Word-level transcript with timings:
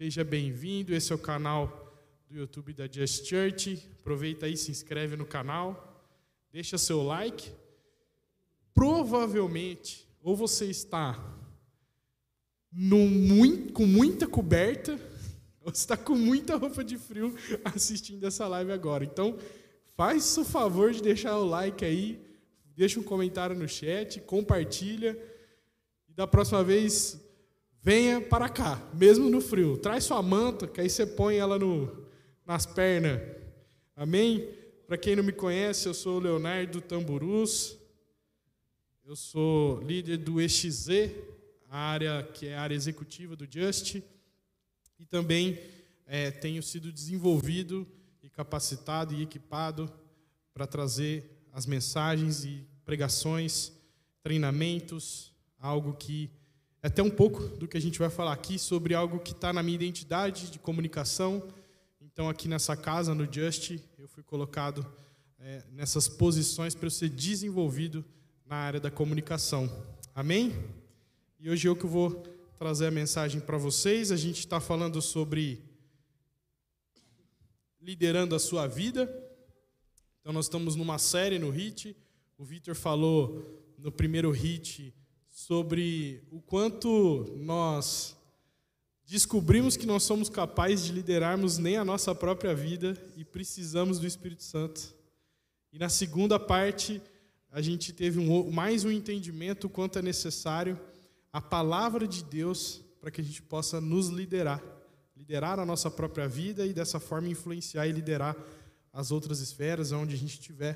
Seja 0.00 0.22
bem-vindo. 0.22 0.94
Esse 0.94 1.10
é 1.10 1.16
o 1.16 1.18
canal 1.18 1.92
do 2.30 2.38
YouTube 2.38 2.72
da 2.72 2.86
Just 2.86 3.26
Church. 3.26 3.84
Aproveita 3.98 4.46
aí, 4.46 4.56
se 4.56 4.70
inscreve 4.70 5.16
no 5.16 5.26
canal, 5.26 6.06
deixa 6.52 6.78
seu 6.78 7.02
like. 7.02 7.50
Provavelmente, 8.72 10.06
ou 10.22 10.36
você 10.36 10.66
está 10.66 11.18
com 13.74 13.86
muita 13.86 14.28
coberta, 14.28 14.96
ou 15.62 15.72
está 15.72 15.96
com 15.96 16.14
muita 16.14 16.54
roupa 16.54 16.84
de 16.84 16.96
frio 16.96 17.34
assistindo 17.64 18.24
essa 18.24 18.46
live 18.46 18.70
agora. 18.70 19.04
Então, 19.04 19.36
faz 19.96 20.38
o 20.38 20.44
favor 20.44 20.92
de 20.92 21.02
deixar 21.02 21.36
o 21.36 21.44
like 21.44 21.84
aí, 21.84 22.24
deixa 22.76 23.00
um 23.00 23.02
comentário 23.02 23.56
no 23.56 23.66
chat, 23.66 24.20
compartilha. 24.20 25.20
E 26.08 26.12
da 26.12 26.24
próxima 26.24 26.62
vez, 26.62 27.20
venha 27.88 28.20
para 28.20 28.50
cá, 28.50 28.86
mesmo 28.92 29.30
no 29.30 29.40
frio. 29.40 29.78
Traz 29.78 30.04
sua 30.04 30.22
manta, 30.22 30.66
que 30.68 30.78
aí 30.78 30.90
você 30.90 31.06
põe 31.06 31.36
ela 31.36 31.58
no, 31.58 32.06
nas 32.44 32.66
pernas. 32.66 33.18
Amém? 33.96 34.46
Para 34.86 34.98
quem 34.98 35.16
não 35.16 35.24
me 35.24 35.32
conhece, 35.32 35.88
eu 35.88 35.94
sou 35.94 36.18
o 36.18 36.20
Leonardo 36.20 36.82
Tamburus. 36.82 37.78
Eu 39.06 39.16
sou 39.16 39.80
líder 39.80 40.18
do 40.18 40.38
EXZ, 40.38 40.88
a 41.70 41.78
área 41.78 42.22
que 42.34 42.48
é 42.48 42.56
a 42.58 42.60
área 42.60 42.74
executiva 42.74 43.34
do 43.34 43.48
Just. 43.50 44.02
E 44.98 45.06
também 45.06 45.58
é, 46.04 46.30
tenho 46.30 46.62
sido 46.62 46.92
desenvolvido 46.92 47.88
e 48.22 48.28
capacitado 48.28 49.14
e 49.14 49.22
equipado 49.22 49.90
para 50.52 50.66
trazer 50.66 51.24
as 51.54 51.64
mensagens 51.64 52.44
e 52.44 52.66
pregações, 52.84 53.72
treinamentos, 54.22 55.32
algo 55.58 55.94
que 55.94 56.30
até 56.82 57.02
um 57.02 57.10
pouco 57.10 57.42
do 57.56 57.66
que 57.66 57.76
a 57.76 57.80
gente 57.80 57.98
vai 57.98 58.08
falar 58.08 58.32
aqui 58.32 58.58
sobre 58.58 58.94
algo 58.94 59.18
que 59.18 59.32
está 59.32 59.52
na 59.52 59.62
minha 59.62 59.74
identidade 59.74 60.50
de 60.50 60.58
comunicação. 60.58 61.42
Então, 62.00 62.28
aqui 62.28 62.48
nessa 62.48 62.76
casa, 62.76 63.14
no 63.14 63.30
Just, 63.30 63.78
eu 63.98 64.08
fui 64.08 64.22
colocado 64.22 64.86
é, 65.40 65.64
nessas 65.72 66.08
posições 66.08 66.74
para 66.74 66.86
eu 66.86 66.90
ser 66.90 67.08
desenvolvido 67.08 68.04
na 68.46 68.56
área 68.56 68.80
da 68.80 68.90
comunicação. 68.90 69.70
Amém? 70.14 70.54
E 71.40 71.50
hoje 71.50 71.68
eu 71.68 71.74
que 71.74 71.86
vou 71.86 72.22
trazer 72.58 72.86
a 72.86 72.90
mensagem 72.90 73.40
para 73.40 73.58
vocês. 73.58 74.12
A 74.12 74.16
gente 74.16 74.40
está 74.40 74.60
falando 74.60 75.02
sobre 75.02 75.62
liderando 77.80 78.34
a 78.34 78.38
sua 78.38 78.66
vida. 78.68 79.02
Então, 80.20 80.32
nós 80.32 80.46
estamos 80.46 80.76
numa 80.76 80.98
série 80.98 81.38
no 81.38 81.50
HIT. 81.50 81.96
O 82.36 82.44
Vitor 82.44 82.76
falou 82.76 83.64
no 83.78 83.90
primeiro 83.90 84.30
HIT 84.30 84.94
sobre 85.48 86.22
o 86.30 86.42
quanto 86.42 87.24
nós 87.38 88.14
descobrimos 89.06 89.78
que 89.78 89.86
nós 89.86 90.02
somos 90.02 90.28
capazes 90.28 90.84
de 90.84 90.92
liderarmos 90.92 91.56
nem 91.56 91.78
a 91.78 91.84
nossa 91.86 92.14
própria 92.14 92.54
vida 92.54 92.94
e 93.16 93.24
precisamos 93.24 93.98
do 93.98 94.06
Espírito 94.06 94.42
Santo. 94.42 94.94
E 95.72 95.78
na 95.78 95.88
segunda 95.88 96.38
parte, 96.38 97.00
a 97.50 97.62
gente 97.62 97.94
teve 97.94 98.20
um, 98.20 98.50
mais 98.50 98.84
um 98.84 98.90
entendimento 98.90 99.70
quanto 99.70 99.98
é 99.98 100.02
necessário 100.02 100.78
a 101.32 101.40
palavra 101.40 102.06
de 102.06 102.22
Deus 102.24 102.82
para 103.00 103.10
que 103.10 103.22
a 103.22 103.24
gente 103.24 103.40
possa 103.40 103.80
nos 103.80 104.08
liderar, 104.08 104.62
liderar 105.16 105.58
a 105.58 105.64
nossa 105.64 105.90
própria 105.90 106.28
vida 106.28 106.66
e 106.66 106.74
dessa 106.74 107.00
forma 107.00 107.26
influenciar 107.26 107.86
e 107.86 107.92
liderar 107.92 108.36
as 108.92 109.10
outras 109.10 109.40
esferas 109.40 109.92
onde 109.92 110.14
a 110.14 110.18
gente 110.18 110.34
estiver. 110.34 110.74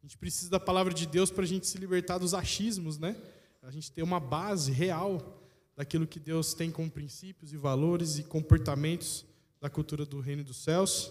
A 0.00 0.06
gente 0.06 0.16
precisa 0.16 0.52
da 0.52 0.60
palavra 0.60 0.94
de 0.94 1.04
Deus 1.04 1.32
para 1.32 1.42
a 1.42 1.48
gente 1.48 1.66
se 1.66 1.78
libertar 1.78 2.18
dos 2.18 2.32
achismos, 2.32 2.96
né? 2.96 3.16
A 3.64 3.70
gente 3.70 3.90
ter 3.90 4.02
uma 4.02 4.20
base 4.20 4.70
real 4.70 5.40
daquilo 5.74 6.06
que 6.06 6.20
Deus 6.20 6.52
tem 6.52 6.70
como 6.70 6.90
princípios 6.90 7.50
e 7.50 7.56
valores 7.56 8.18
e 8.18 8.22
comportamentos 8.22 9.24
da 9.58 9.70
cultura 9.70 10.04
do 10.04 10.20
reino 10.20 10.44
dos 10.44 10.58
céus. 10.58 11.10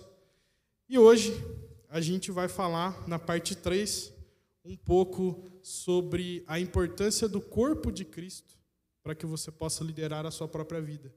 E 0.88 1.00
hoje 1.00 1.34
a 1.90 2.00
gente 2.00 2.32
vai 2.32 2.48
falar 2.48 3.08
na 3.08 3.18
parte 3.18 3.56
3 3.56 4.14
um 4.64 4.78
pouco 4.78 5.52
sobre 5.64 6.44
a 6.46 6.60
importância 6.60 7.28
do 7.28 7.42
corpo 7.42 7.92
de 7.92 8.06
Cristo 8.06 8.56
para 9.02 9.16
que 9.16 9.26
você 9.26 9.52
possa 9.52 9.84
liderar 9.84 10.24
a 10.24 10.32
sua 10.32 10.48
própria 10.48 10.80
vida. 10.80 11.12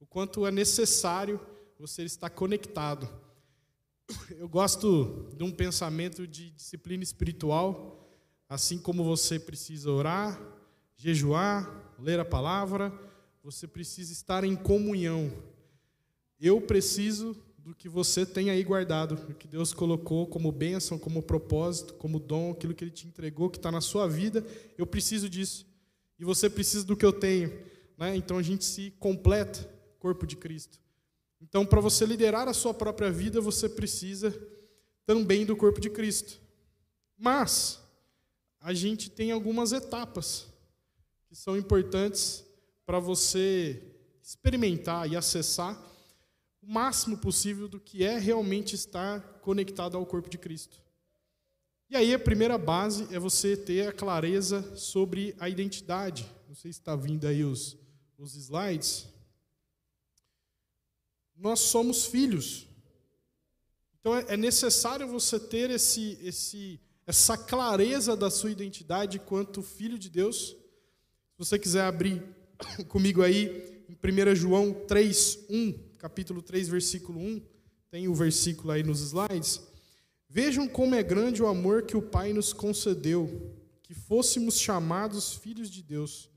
O 0.00 0.06
quanto 0.06 0.46
é 0.46 0.50
necessário 0.50 1.38
você 1.78 2.04
estar 2.04 2.30
conectado. 2.30 3.06
Eu 4.30 4.48
gosto 4.48 5.28
de 5.36 5.44
um 5.44 5.52
pensamento 5.52 6.26
de 6.26 6.50
disciplina 6.50 7.02
espiritual, 7.02 8.10
assim 8.48 8.78
como 8.78 9.04
você 9.04 9.38
precisa 9.38 9.90
orar, 9.90 10.40
jejuar, 11.00 11.94
ler 11.98 12.20
a 12.20 12.26
palavra, 12.26 12.92
você 13.42 13.66
precisa 13.66 14.12
estar 14.12 14.44
em 14.44 14.54
comunhão. 14.54 15.32
Eu 16.38 16.60
preciso 16.60 17.34
do 17.56 17.74
que 17.74 17.88
você 17.88 18.26
tem 18.26 18.50
aí 18.50 18.62
guardado, 18.62 19.14
do 19.14 19.34
que 19.34 19.48
Deus 19.48 19.72
colocou 19.72 20.26
como 20.26 20.52
bênção, 20.52 20.98
como 20.98 21.22
propósito, 21.22 21.94
como 21.94 22.20
dom, 22.20 22.50
aquilo 22.50 22.74
que 22.74 22.84
Ele 22.84 22.90
te 22.90 23.06
entregou, 23.06 23.48
que 23.48 23.56
está 23.56 23.72
na 23.72 23.80
sua 23.80 24.06
vida. 24.06 24.44
Eu 24.76 24.86
preciso 24.86 25.26
disso. 25.26 25.66
E 26.18 26.24
você 26.24 26.50
precisa 26.50 26.84
do 26.84 26.94
que 26.94 27.04
eu 27.04 27.14
tenho. 27.14 27.50
Né? 27.96 28.14
Então 28.16 28.36
a 28.36 28.42
gente 28.42 28.66
se 28.66 28.90
completa, 28.98 29.66
corpo 29.98 30.26
de 30.26 30.36
Cristo. 30.36 30.78
Então, 31.40 31.64
para 31.64 31.80
você 31.80 32.04
liderar 32.04 32.46
a 32.46 32.52
sua 32.52 32.74
própria 32.74 33.10
vida, 33.10 33.40
você 33.40 33.70
precisa 33.70 34.38
também 35.06 35.46
do 35.46 35.56
corpo 35.56 35.80
de 35.80 35.88
Cristo. 35.88 36.38
Mas, 37.16 37.80
a 38.60 38.74
gente 38.74 39.08
tem 39.08 39.30
algumas 39.30 39.72
etapas 39.72 40.49
que 41.30 41.36
são 41.36 41.56
importantes 41.56 42.44
para 42.84 42.98
você 42.98 43.80
experimentar 44.20 45.08
e 45.08 45.16
acessar 45.16 45.80
o 46.60 46.66
máximo 46.66 47.16
possível 47.16 47.68
do 47.68 47.78
que 47.78 48.02
é 48.02 48.18
realmente 48.18 48.74
estar 48.74 49.20
conectado 49.38 49.96
ao 49.96 50.04
corpo 50.04 50.28
de 50.28 50.36
Cristo. 50.36 50.82
E 51.88 51.94
aí 51.94 52.12
a 52.12 52.18
primeira 52.18 52.58
base 52.58 53.06
é 53.14 53.18
você 53.20 53.56
ter 53.56 53.86
a 53.86 53.92
clareza 53.92 54.74
sobre 54.74 55.36
a 55.38 55.48
identidade. 55.48 56.28
Não 56.48 56.54
sei 56.56 56.72
se 56.72 56.80
está 56.80 56.96
vindo 56.96 57.28
aí 57.28 57.44
os, 57.44 57.78
os 58.18 58.34
slides. 58.34 59.06
Nós 61.36 61.60
somos 61.60 62.06
filhos. 62.06 62.66
Então 64.00 64.16
é, 64.16 64.24
é 64.30 64.36
necessário 64.36 65.06
você 65.06 65.38
ter 65.38 65.70
esse, 65.70 66.18
esse, 66.22 66.80
essa 67.06 67.38
clareza 67.38 68.16
da 68.16 68.30
sua 68.32 68.50
identidade 68.50 69.20
quanto 69.20 69.62
filho 69.62 69.96
de 69.96 70.10
Deus 70.10 70.58
você 71.40 71.58
quiser 71.58 71.84
abrir 71.84 72.22
comigo 72.86 73.22
aí 73.22 73.82
em 73.88 73.94
1 73.94 74.34
João 74.34 74.74
3, 74.74 75.46
1, 75.48 75.72
capítulo 75.96 76.42
3, 76.42 76.68
versículo 76.68 77.18
1, 77.18 77.40
tem 77.90 78.08
o 78.08 78.14
versículo 78.14 78.70
aí 78.70 78.82
nos 78.82 79.00
slides. 79.00 79.58
Vejam 80.28 80.68
como 80.68 80.94
é 80.94 81.02
grande 81.02 81.42
o 81.42 81.46
amor 81.46 81.84
que 81.84 81.96
o 81.96 82.02
Pai 82.02 82.34
nos 82.34 82.52
concedeu, 82.52 83.56
que 83.82 83.94
fôssemos 83.94 84.60
chamados 84.60 85.32
filhos 85.32 85.70
de 85.70 85.82
Deus, 85.82 86.28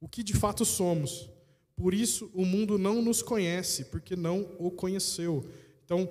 o 0.00 0.08
que 0.08 0.22
de 0.22 0.32
fato 0.32 0.64
somos. 0.64 1.28
Por 1.74 1.92
isso 1.92 2.30
o 2.32 2.44
mundo 2.44 2.78
não 2.78 3.02
nos 3.02 3.22
conhece, 3.22 3.86
porque 3.86 4.14
não 4.14 4.48
o 4.60 4.70
conheceu. 4.70 5.44
Então, 5.84 6.08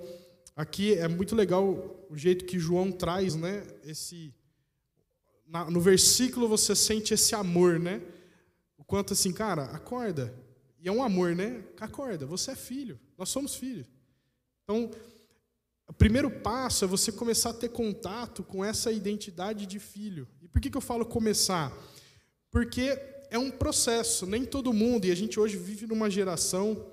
aqui 0.54 0.92
é 0.92 1.08
muito 1.08 1.34
legal 1.34 2.06
o 2.10 2.16
jeito 2.18 2.44
que 2.44 2.58
João 2.58 2.92
traz, 2.92 3.34
né? 3.34 3.66
Esse 3.82 4.30
no 5.70 5.80
versículo 5.80 6.46
você 6.46 6.76
sente 6.76 7.14
esse 7.14 7.34
amor, 7.34 7.78
né? 7.80 8.02
Quanto 8.86 9.12
assim, 9.12 9.32
cara, 9.32 9.64
acorda. 9.66 10.34
E 10.78 10.88
é 10.88 10.92
um 10.92 11.02
amor, 11.02 11.34
né? 11.34 11.64
Acorda, 11.80 12.26
você 12.26 12.52
é 12.52 12.56
filho, 12.56 12.98
nós 13.18 13.28
somos 13.28 13.54
filhos. 13.54 13.86
Então, 14.62 14.90
o 15.88 15.92
primeiro 15.92 16.30
passo 16.30 16.84
é 16.84 16.88
você 16.88 17.12
começar 17.12 17.50
a 17.50 17.54
ter 17.54 17.68
contato 17.68 18.42
com 18.42 18.64
essa 18.64 18.90
identidade 18.90 19.66
de 19.66 19.78
filho. 19.78 20.26
E 20.42 20.48
por 20.48 20.60
que, 20.60 20.70
que 20.70 20.76
eu 20.76 20.80
falo 20.80 21.06
começar? 21.06 21.72
Porque 22.50 22.98
é 23.30 23.38
um 23.38 23.50
processo, 23.50 24.26
nem 24.26 24.44
todo 24.44 24.72
mundo, 24.72 25.06
e 25.06 25.10
a 25.10 25.14
gente 25.14 25.38
hoje 25.38 25.56
vive 25.56 25.86
numa 25.86 26.10
geração. 26.10 26.84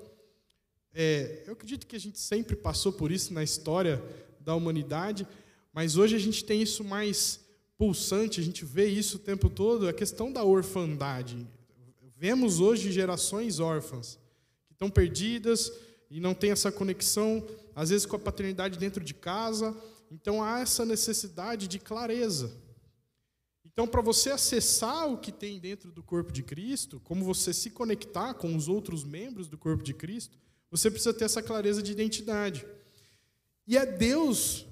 É, 0.92 1.42
eu 1.46 1.54
acredito 1.54 1.86
que 1.86 1.96
a 1.96 2.00
gente 2.00 2.18
sempre 2.18 2.54
passou 2.54 2.92
por 2.92 3.10
isso 3.10 3.34
na 3.34 3.42
história 3.42 4.02
da 4.40 4.54
humanidade, 4.54 5.26
mas 5.72 5.96
hoje 5.96 6.14
a 6.14 6.18
gente 6.18 6.44
tem 6.44 6.62
isso 6.62 6.84
mais 6.84 7.40
pulsante, 7.76 8.40
a 8.40 8.44
gente 8.44 8.64
vê 8.64 8.86
isso 8.86 9.16
o 9.16 9.20
tempo 9.20 9.50
todo, 9.50 9.88
a 9.88 9.92
questão 9.92 10.32
da 10.32 10.44
orfandade. 10.44 11.46
Vemos 12.24 12.58
hoje 12.58 12.90
gerações 12.90 13.60
órfãs 13.60 14.18
que 14.66 14.72
estão 14.72 14.88
perdidas 14.88 15.70
e 16.10 16.18
não 16.18 16.32
têm 16.32 16.52
essa 16.52 16.72
conexão, 16.72 17.46
às 17.76 17.90
vezes 17.90 18.06
com 18.06 18.16
a 18.16 18.18
paternidade 18.18 18.78
dentro 18.78 19.04
de 19.04 19.12
casa. 19.12 19.76
Então 20.10 20.42
há 20.42 20.60
essa 20.60 20.86
necessidade 20.86 21.68
de 21.68 21.78
clareza. 21.78 22.50
Então, 23.62 23.86
para 23.86 24.00
você 24.00 24.30
acessar 24.30 25.06
o 25.06 25.18
que 25.18 25.30
tem 25.30 25.60
dentro 25.60 25.92
do 25.92 26.02
corpo 26.02 26.32
de 26.32 26.42
Cristo, 26.42 26.98
como 27.00 27.22
você 27.22 27.52
se 27.52 27.68
conectar 27.68 28.32
com 28.32 28.56
os 28.56 28.68
outros 28.68 29.04
membros 29.04 29.46
do 29.46 29.58
corpo 29.58 29.84
de 29.84 29.92
Cristo, 29.92 30.38
você 30.70 30.90
precisa 30.90 31.12
ter 31.12 31.26
essa 31.26 31.42
clareza 31.42 31.82
de 31.82 31.92
identidade. 31.92 32.64
E 33.66 33.76
é 33.76 33.84
Deus 33.84 34.64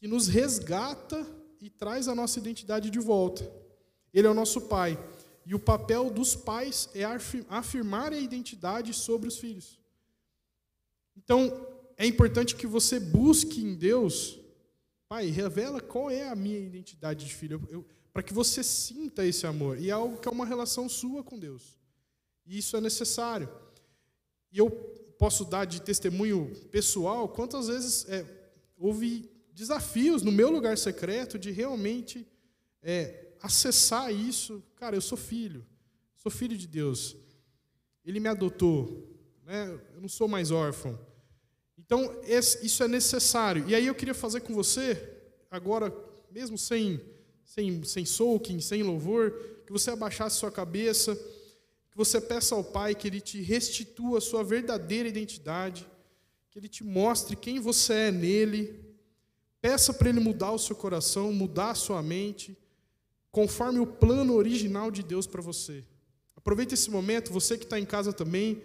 que 0.00 0.08
nos 0.08 0.26
resgata 0.26 1.24
e 1.60 1.70
traz 1.70 2.08
a 2.08 2.14
nossa 2.16 2.40
identidade 2.40 2.90
de 2.90 2.98
volta. 2.98 3.48
Ele 4.12 4.26
é 4.26 4.30
o 4.30 4.34
nosso 4.34 4.62
Pai. 4.62 4.98
E 5.44 5.54
o 5.54 5.58
papel 5.58 6.10
dos 6.10 6.34
pais 6.34 6.88
é 6.94 7.04
afirmar 7.48 8.12
a 8.12 8.18
identidade 8.18 8.94
sobre 8.94 9.28
os 9.28 9.38
filhos. 9.38 9.78
Então, 11.16 11.66
é 11.96 12.06
importante 12.06 12.56
que 12.56 12.66
você 12.66 12.98
busque 12.98 13.60
em 13.60 13.74
Deus, 13.74 14.38
Pai, 15.08 15.26
revela 15.26 15.78
qual 15.78 16.10
é 16.10 16.28
a 16.28 16.34
minha 16.34 16.58
identidade 16.58 17.26
de 17.26 17.34
filho, 17.34 17.60
para 18.12 18.22
que 18.22 18.32
você 18.32 18.62
sinta 18.62 19.26
esse 19.26 19.46
amor. 19.46 19.78
E 19.78 19.90
é 19.90 19.92
algo 19.92 20.18
que 20.18 20.26
é 20.26 20.30
uma 20.30 20.46
relação 20.46 20.88
sua 20.88 21.22
com 21.22 21.38
Deus. 21.38 21.78
E 22.46 22.56
isso 22.56 22.76
é 22.76 22.80
necessário. 22.80 23.48
E 24.50 24.58
eu 24.58 24.70
posso 25.18 25.44
dar 25.44 25.66
de 25.66 25.82
testemunho 25.82 26.50
pessoal 26.70 27.28
quantas 27.28 27.68
vezes 27.68 28.08
é, 28.08 28.24
houve 28.78 29.30
desafios 29.52 30.22
no 30.22 30.32
meu 30.32 30.50
lugar 30.50 30.78
secreto 30.78 31.38
de 31.38 31.50
realmente 31.50 32.26
é, 32.82 33.31
acessar 33.42 34.12
isso. 34.12 34.62
Cara, 34.76 34.96
eu 34.96 35.00
sou 35.00 35.18
filho, 35.18 35.66
sou 36.16 36.30
filho 36.30 36.56
de 36.56 36.66
Deus. 36.66 37.16
Ele 38.04 38.20
me 38.20 38.28
adotou, 38.28 39.08
né? 39.44 39.78
eu 39.94 40.00
não 40.00 40.08
sou 40.08 40.28
mais 40.28 40.50
órfão. 40.50 40.98
Então, 41.78 42.20
isso 42.26 42.82
é 42.82 42.88
necessário. 42.88 43.68
E 43.68 43.74
aí 43.74 43.86
eu 43.86 43.94
queria 43.94 44.14
fazer 44.14 44.40
com 44.40 44.54
você, 44.54 45.20
agora, 45.50 45.94
mesmo 46.30 46.56
sem, 46.56 47.00
sem, 47.44 47.82
sem 47.84 48.04
soaking, 48.04 48.60
sem 48.60 48.82
louvor, 48.82 49.32
que 49.66 49.72
você 49.72 49.90
abaixasse 49.90 50.38
sua 50.38 50.50
cabeça, 50.50 51.14
que 51.90 51.96
você 51.96 52.20
peça 52.20 52.54
ao 52.54 52.64
Pai 52.64 52.94
que 52.94 53.06
Ele 53.06 53.20
te 53.20 53.42
restitua 53.42 54.18
a 54.18 54.22
sua 54.22 54.42
verdadeira 54.42 55.08
identidade, 55.08 55.86
que 56.50 56.58
Ele 56.58 56.68
te 56.68 56.82
mostre 56.82 57.36
quem 57.36 57.60
você 57.60 57.92
é 57.92 58.10
nele. 58.10 58.80
Peça 59.60 59.92
para 59.92 60.08
Ele 60.08 60.20
mudar 60.20 60.52
o 60.52 60.58
seu 60.58 60.74
coração, 60.74 61.32
mudar 61.32 61.70
a 61.70 61.74
sua 61.74 62.02
mente, 62.02 62.56
conforme 63.32 63.80
o 63.80 63.86
plano 63.86 64.34
original 64.34 64.90
de 64.90 65.02
Deus 65.02 65.26
para 65.26 65.40
você. 65.42 65.82
Aproveite 66.36 66.74
esse 66.74 66.90
momento, 66.90 67.32
você 67.32 67.56
que 67.56 67.64
está 67.64 67.80
em 67.80 67.86
casa 67.86 68.12
também, 68.12 68.62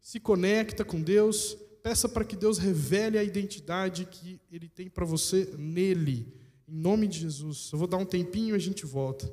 se 0.00 0.18
conecta 0.18 0.84
com 0.84 1.00
Deus, 1.00 1.56
peça 1.82 2.08
para 2.08 2.24
que 2.24 2.34
Deus 2.34 2.58
revele 2.58 3.16
a 3.16 3.22
identidade 3.22 4.04
que 4.06 4.40
Ele 4.50 4.68
tem 4.68 4.90
para 4.90 5.04
você 5.04 5.54
nele, 5.56 6.34
em 6.66 6.76
nome 6.76 7.06
de 7.06 7.20
Jesus. 7.20 7.70
Eu 7.72 7.78
vou 7.78 7.86
dar 7.86 7.96
um 7.98 8.04
tempinho 8.04 8.54
e 8.54 8.56
a 8.56 8.60
gente 8.60 8.84
volta. 8.84 9.32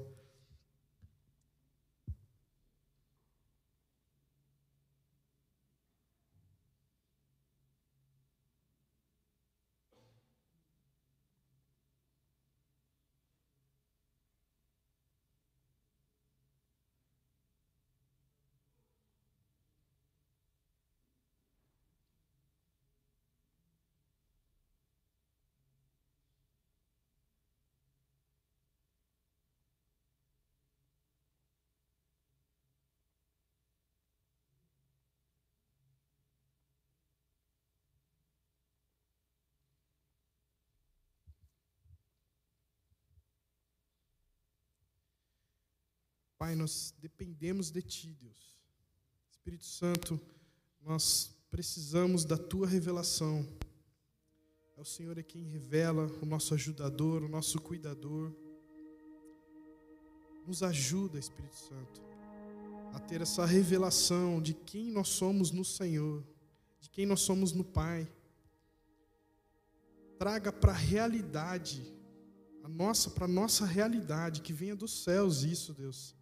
Pai, 46.37 46.53
nós 46.53 46.93
dependemos 46.99 47.71
de 47.71 47.81
Ti, 47.81 48.13
Deus. 48.21 48.57
Espírito 49.29 49.65
Santo, 49.65 50.19
nós 50.81 51.33
precisamos 51.49 52.25
da 52.25 52.37
Tua 52.37 52.67
revelação. 52.67 53.47
É 54.75 54.81
o 54.81 54.85
Senhor 54.85 55.17
é 55.17 55.23
quem 55.23 55.43
revela, 55.43 56.07
o 56.21 56.25
nosso 56.25 56.53
ajudador, 56.53 57.23
o 57.23 57.29
nosso 57.29 57.61
cuidador. 57.61 58.33
Nos 60.45 60.61
ajuda, 60.61 61.17
Espírito 61.17 61.55
Santo, 61.55 62.01
a 62.93 62.99
ter 62.99 63.21
essa 63.21 63.45
revelação 63.45 64.41
de 64.41 64.53
quem 64.53 64.91
nós 64.91 65.07
somos 65.07 65.51
no 65.51 65.63
Senhor, 65.63 66.21
de 66.81 66.89
quem 66.89 67.05
nós 67.05 67.21
somos 67.21 67.53
no 67.53 67.63
Pai. 67.63 68.11
Traga 70.19 70.51
para 70.51 70.73
a 70.73 70.75
realidade, 70.75 71.81
a 72.61 72.67
nossa, 72.67 73.09
para 73.09 73.23
a 73.23 73.29
nossa 73.29 73.65
realidade, 73.65 74.41
que 74.41 74.51
venha 74.51 74.75
dos 74.75 75.03
céus 75.03 75.43
isso, 75.43 75.73
Deus 75.73 76.13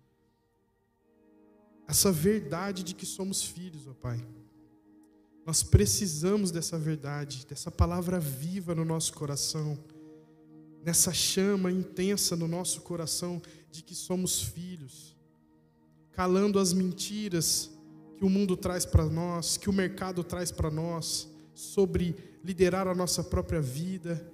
essa 1.88 2.12
verdade 2.12 2.84
de 2.84 2.94
que 2.94 3.06
somos 3.06 3.44
filhos, 3.44 3.88
ó 3.88 3.94
Pai. 3.94 4.26
Nós 5.46 5.62
precisamos 5.62 6.52
dessa 6.52 6.78
verdade, 6.78 7.46
dessa 7.48 7.70
palavra 7.70 8.20
viva 8.20 8.74
no 8.74 8.86
nosso 8.86 9.14
coração, 9.14 9.78
nessa 10.84 11.14
chama 11.14 11.72
intensa 11.72 12.36
no 12.36 12.48
nosso 12.48 12.82
coração 12.82 13.42
de 13.70 13.84
que 13.84 13.94
somos 13.94 14.42
filhos, 14.42 15.18
calando 16.12 16.60
as 16.60 16.72
mentiras 16.72 17.72
que 18.18 18.24
o 18.24 18.30
mundo 18.30 18.56
traz 18.56 18.86
para 18.86 19.06
nós, 19.06 19.58
que 19.58 19.70
o 19.70 19.74
mercado 19.74 20.24
traz 20.24 20.52
para 20.52 20.72
nós, 20.72 21.30
sobre 21.54 22.16
liderar 22.44 22.88
a 22.88 22.96
nossa 22.96 23.24
própria 23.24 23.62
vida, 23.62 24.26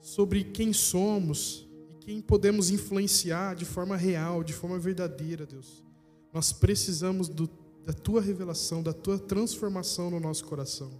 sobre 0.00 0.44
quem 0.44 0.72
somos 0.72 1.66
e 1.90 2.04
quem 2.04 2.20
podemos 2.22 2.70
influenciar 2.70 3.54
de 3.54 3.64
forma 3.66 3.96
real, 3.96 4.42
de 4.42 4.54
forma 4.54 4.78
verdadeira, 4.78 5.44
Deus. 5.44 5.89
Nós 6.32 6.52
precisamos 6.52 7.28
do, 7.28 7.48
da 7.84 7.92
tua 7.92 8.20
revelação, 8.20 8.82
da 8.82 8.92
tua 8.92 9.18
transformação 9.18 10.10
no 10.10 10.20
nosso 10.20 10.44
coração. 10.44 10.90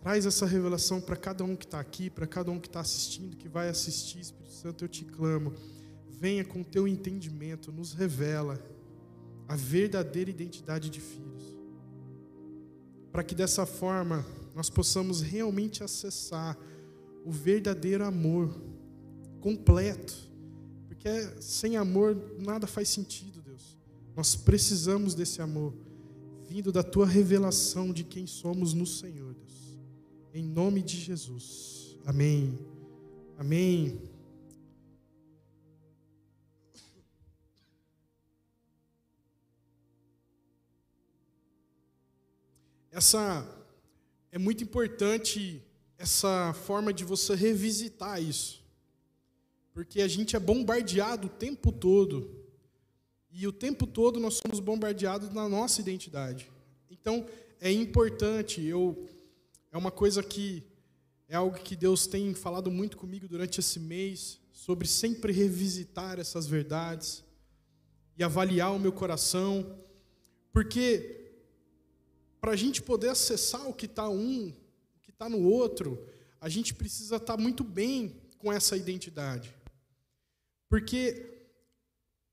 Traz 0.00 0.24
essa 0.24 0.46
revelação 0.46 1.00
para 1.00 1.16
cada 1.16 1.44
um 1.44 1.56
que 1.56 1.64
está 1.64 1.80
aqui, 1.80 2.08
para 2.08 2.26
cada 2.26 2.50
um 2.50 2.60
que 2.60 2.68
está 2.68 2.80
assistindo, 2.80 3.36
que 3.36 3.48
vai 3.48 3.68
assistir, 3.68 4.20
Espírito 4.20 4.54
Santo, 4.54 4.84
eu 4.84 4.88
te 4.88 5.04
clamo. 5.04 5.52
Venha 6.08 6.44
com 6.44 6.60
o 6.60 6.64
teu 6.64 6.86
entendimento, 6.86 7.72
nos 7.72 7.92
revela 7.92 8.62
a 9.48 9.56
verdadeira 9.56 10.30
identidade 10.30 10.90
de 10.90 11.00
filhos. 11.00 11.56
Para 13.10 13.24
que 13.24 13.34
dessa 13.34 13.66
forma 13.66 14.24
nós 14.54 14.70
possamos 14.70 15.20
realmente 15.20 15.82
acessar 15.82 16.56
o 17.24 17.30
verdadeiro 17.30 18.04
amor 18.04 18.56
completo. 19.40 20.14
Porque 20.86 21.08
sem 21.40 21.76
amor 21.76 22.16
nada 22.38 22.66
faz 22.66 22.88
sentido. 22.88 23.35
Nós 24.16 24.34
precisamos 24.34 25.14
desse 25.14 25.42
amor 25.42 25.74
vindo 26.48 26.72
da 26.72 26.82
tua 26.82 27.06
revelação 27.06 27.92
de 27.92 28.02
quem 28.02 28.26
somos 28.26 28.72
no 28.72 28.86
Senhor, 28.86 29.34
Deus. 29.34 29.78
Em 30.32 30.42
nome 30.42 30.82
de 30.82 30.98
Jesus. 30.98 31.98
Amém. 32.06 32.58
Amém. 33.36 34.00
Essa 42.90 43.46
é 44.32 44.38
muito 44.38 44.64
importante 44.64 45.62
essa 45.98 46.54
forma 46.54 46.90
de 46.90 47.04
você 47.04 47.34
revisitar 47.34 48.22
isso. 48.22 48.64
Porque 49.74 50.00
a 50.00 50.08
gente 50.08 50.34
é 50.34 50.40
bombardeado 50.40 51.26
o 51.26 51.30
tempo 51.30 51.70
todo 51.70 52.45
e 53.38 53.46
o 53.46 53.52
tempo 53.52 53.86
todo 53.86 54.18
nós 54.18 54.40
somos 54.42 54.60
bombardeados 54.60 55.28
na 55.28 55.46
nossa 55.46 55.82
identidade. 55.82 56.50
Então, 56.90 57.26
é 57.60 57.70
importante, 57.70 58.64
eu 58.64 59.06
é 59.70 59.76
uma 59.76 59.90
coisa 59.90 60.22
que 60.22 60.62
é 61.28 61.36
algo 61.36 61.58
que 61.58 61.76
Deus 61.76 62.06
tem 62.06 62.32
falado 62.32 62.70
muito 62.70 62.96
comigo 62.96 63.28
durante 63.28 63.60
esse 63.60 63.78
mês, 63.78 64.40
sobre 64.52 64.88
sempre 64.88 65.34
revisitar 65.34 66.18
essas 66.18 66.46
verdades 66.46 67.22
e 68.16 68.24
avaliar 68.24 68.74
o 68.74 68.78
meu 68.78 68.90
coração, 68.90 69.78
porque 70.50 71.34
para 72.40 72.52
a 72.52 72.56
gente 72.56 72.80
poder 72.80 73.10
acessar 73.10 73.68
o 73.68 73.74
que 73.74 73.84
está 73.84 74.08
um, 74.08 74.48
o 74.48 75.00
que 75.02 75.10
está 75.10 75.28
no 75.28 75.42
outro, 75.42 76.02
a 76.40 76.48
gente 76.48 76.72
precisa 76.72 77.16
estar 77.16 77.36
tá 77.36 77.42
muito 77.42 77.62
bem 77.62 78.18
com 78.38 78.50
essa 78.50 78.78
identidade. 78.78 79.54
Porque 80.70 81.36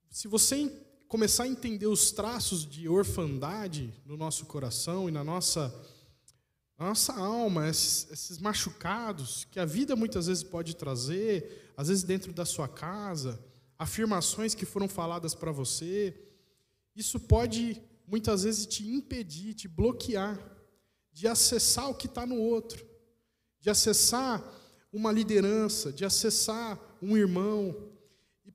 se 0.09 0.29
você 0.29 0.71
começar 1.13 1.43
a 1.43 1.47
entender 1.47 1.85
os 1.85 2.11
traços 2.11 2.67
de 2.67 2.89
orfandade 2.89 3.93
no 4.03 4.17
nosso 4.17 4.47
coração 4.47 5.07
e 5.07 5.11
na 5.11 5.23
nossa, 5.23 5.71
na 6.75 6.87
nossa 6.87 7.13
alma, 7.13 7.69
esses, 7.69 8.11
esses 8.11 8.39
machucados 8.39 9.45
que 9.51 9.59
a 9.59 9.65
vida 9.65 9.95
muitas 9.95 10.25
vezes 10.25 10.41
pode 10.41 10.75
trazer, 10.75 11.71
às 11.77 11.87
vezes 11.89 12.01
dentro 12.01 12.33
da 12.33 12.45
sua 12.45 12.67
casa, 12.67 13.39
afirmações 13.77 14.55
que 14.55 14.65
foram 14.65 14.87
faladas 14.87 15.35
para 15.35 15.51
você, 15.51 16.19
isso 16.95 17.19
pode 17.19 17.79
muitas 18.07 18.41
vezes 18.41 18.65
te 18.65 18.83
impedir, 18.83 19.53
te 19.53 19.67
bloquear 19.67 20.39
de 21.11 21.27
acessar 21.27 21.91
o 21.91 21.93
que 21.93 22.07
está 22.07 22.25
no 22.25 22.39
outro, 22.39 22.83
de 23.59 23.69
acessar 23.69 24.43
uma 24.91 25.11
liderança, 25.11 25.93
de 25.93 26.03
acessar 26.03 26.79
um 26.99 27.15
irmão, 27.15 27.92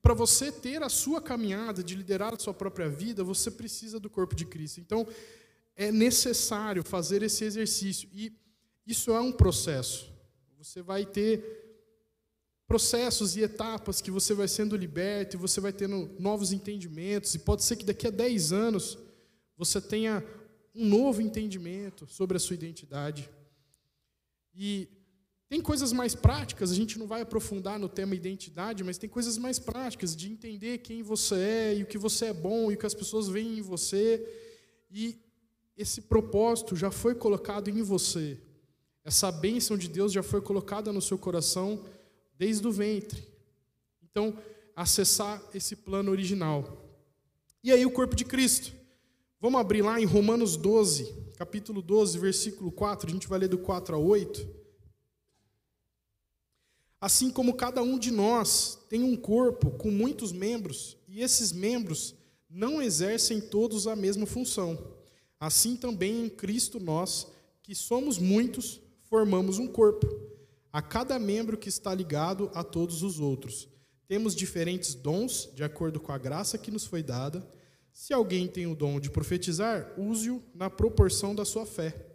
para 0.01 0.13
você 0.13 0.51
ter 0.51 0.81
a 0.83 0.89
sua 0.89 1.21
caminhada 1.21 1.83
de 1.83 1.95
liderar 1.95 2.33
a 2.33 2.39
sua 2.39 2.53
própria 2.53 2.89
vida, 2.89 3.23
você 3.23 3.51
precisa 3.51 3.99
do 3.99 4.09
corpo 4.09 4.35
de 4.35 4.45
Cristo. 4.45 4.79
Então, 4.79 5.07
é 5.75 5.91
necessário 5.91 6.83
fazer 6.83 7.23
esse 7.23 7.43
exercício. 7.43 8.09
E 8.13 8.33
isso 8.85 9.11
é 9.11 9.19
um 9.19 9.31
processo. 9.31 10.11
Você 10.57 10.81
vai 10.81 11.05
ter 11.05 11.59
processos 12.67 13.35
e 13.35 13.41
etapas 13.41 14.01
que 14.01 14.11
você 14.11 14.33
vai 14.33 14.47
sendo 14.47 14.75
liberto 14.75 15.35
e 15.35 15.39
você 15.39 15.59
vai 15.59 15.73
tendo 15.73 16.13
novos 16.19 16.51
entendimentos. 16.51 17.33
E 17.33 17.39
pode 17.39 17.63
ser 17.63 17.75
que 17.75 17.85
daqui 17.85 18.07
a 18.07 18.11
10 18.11 18.51
anos 18.51 18.97
você 19.57 19.81
tenha 19.81 20.23
um 20.75 20.85
novo 20.85 21.21
entendimento 21.21 22.07
sobre 22.07 22.37
a 22.37 22.39
sua 22.39 22.53
identidade. 22.53 23.29
E 24.53 24.87
tem 25.49 25.59
coisas 25.59 25.91
mais 25.91 26.13
práticas, 26.13 26.69
a 26.71 26.75
gente 26.75 26.99
não 26.99 27.07
vai 27.07 27.21
aprofundar 27.21 27.79
no 27.79 27.89
tema 27.89 28.13
identidade, 28.13 28.83
mas 28.83 28.99
tem 28.99 29.09
coisas 29.09 29.35
mais 29.35 29.57
práticas 29.57 30.15
de 30.15 30.31
entender 30.31 30.77
quem 30.77 31.01
você 31.01 31.35
é 31.35 31.75
e 31.75 31.81
o 31.81 31.87
que 31.87 31.97
você 31.97 32.25
é 32.25 32.33
bom 32.33 32.71
e 32.71 32.75
o 32.75 32.77
que 32.77 32.85
as 32.85 32.93
pessoas 32.93 33.27
veem 33.27 33.57
em 33.57 33.61
você. 33.61 34.23
E 34.91 35.17
esse 35.75 36.01
propósito 36.01 36.75
já 36.75 36.91
foi 36.91 37.15
colocado 37.15 37.67
em 37.67 37.81
você. 37.81 38.39
Essa 39.03 39.31
bênção 39.31 39.75
de 39.75 39.89
Deus 39.89 40.13
já 40.13 40.21
foi 40.21 40.39
colocada 40.39 40.93
no 40.93 41.01
seu 41.01 41.17
coração 41.17 41.83
desde 42.37 42.67
o 42.67 42.71
ventre. 42.71 43.27
Então, 44.03 44.37
acessar 44.75 45.41
esse 45.51 45.75
plano 45.75 46.11
original. 46.11 46.85
E 47.63 47.71
aí, 47.71 47.83
o 47.87 47.91
corpo 47.91 48.15
de 48.15 48.23
Cristo. 48.23 48.71
Vamos 49.41 49.59
abrir 49.59 49.81
lá 49.81 49.99
em 49.99 50.05
Romanos 50.05 50.55
12, 50.55 51.11
capítulo 51.37 51.81
12, 51.81 52.19
versículo 52.19 52.71
4, 52.71 53.09
a 53.09 53.11
gente 53.11 53.27
vai 53.27 53.39
ler 53.39 53.47
do 53.47 53.57
4 53.57 53.95
a 53.95 53.97
8. 53.97 54.58
Assim 57.01 57.29
como 57.31 57.53
cada 57.53 57.81
um 57.81 57.97
de 57.97 58.11
nós 58.11 58.77
tem 58.89 59.03
um 59.03 59.15
corpo 59.15 59.71
com 59.71 59.89
muitos 59.89 60.31
membros, 60.31 60.97
e 61.07 61.21
esses 61.21 61.51
membros 61.51 62.13
não 62.49 62.81
exercem 62.81 63.39
todos 63.39 63.87
a 63.87 63.95
mesma 63.95 64.25
função. 64.25 64.77
Assim 65.39 65.77
também 65.77 66.25
em 66.25 66.29
Cristo 66.29 66.79
nós, 66.79 67.27
que 67.63 67.73
somos 67.73 68.17
muitos, 68.17 68.81
formamos 69.03 69.59
um 69.59 69.67
corpo, 69.67 70.07
a 70.73 70.81
cada 70.81 71.17
membro 71.17 71.57
que 71.57 71.69
está 71.69 71.95
ligado 71.95 72.51
a 72.53 72.63
todos 72.63 73.01
os 73.01 73.19
outros. 73.19 73.69
Temos 74.07 74.35
diferentes 74.35 74.93
dons, 74.93 75.49
de 75.53 75.63
acordo 75.63 75.99
com 75.99 76.11
a 76.11 76.17
graça 76.17 76.57
que 76.57 76.71
nos 76.71 76.85
foi 76.85 77.01
dada. 77.01 77.47
Se 77.93 78.13
alguém 78.13 78.47
tem 78.47 78.67
o 78.67 78.75
dom 78.75 78.99
de 78.99 79.09
profetizar, 79.09 79.93
use-o 79.97 80.43
na 80.53 80.69
proporção 80.69 81.33
da 81.33 81.45
sua 81.45 81.65
fé. 81.65 82.07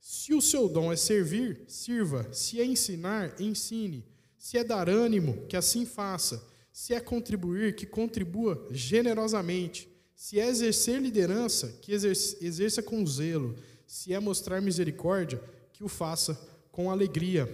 Se 0.00 0.34
o 0.34 0.42
seu 0.42 0.68
dom 0.68 0.92
é 0.92 0.96
servir, 0.96 1.64
sirva. 1.68 2.32
Se 2.32 2.60
é 2.60 2.64
ensinar, 2.64 3.40
ensine. 3.40 4.04
Se 4.42 4.58
é 4.58 4.64
dar 4.64 4.88
ânimo, 4.88 5.46
que 5.46 5.56
assim 5.56 5.86
faça. 5.86 6.44
Se 6.72 6.92
é 6.92 6.98
contribuir, 6.98 7.76
que 7.76 7.86
contribua 7.86 8.66
generosamente. 8.72 9.88
Se 10.16 10.40
é 10.40 10.48
exercer 10.48 11.00
liderança, 11.00 11.68
que 11.80 11.92
exerça 11.92 12.82
com 12.82 13.06
zelo. 13.06 13.54
Se 13.86 14.12
é 14.12 14.18
mostrar 14.18 14.60
misericórdia, 14.60 15.40
que 15.72 15.84
o 15.84 15.88
faça 15.88 16.34
com 16.72 16.90
alegria. 16.90 17.48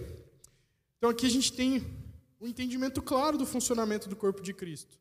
Então 0.97 1.11
aqui 1.11 1.27
a 1.27 1.29
gente 1.29 1.53
tem 1.53 1.85
um 2.41 2.47
entendimento 2.47 3.03
claro 3.03 3.37
do 3.37 3.45
funcionamento 3.45 4.09
do 4.09 4.15
corpo 4.15 4.41
de 4.41 4.51
Cristo. 4.51 4.97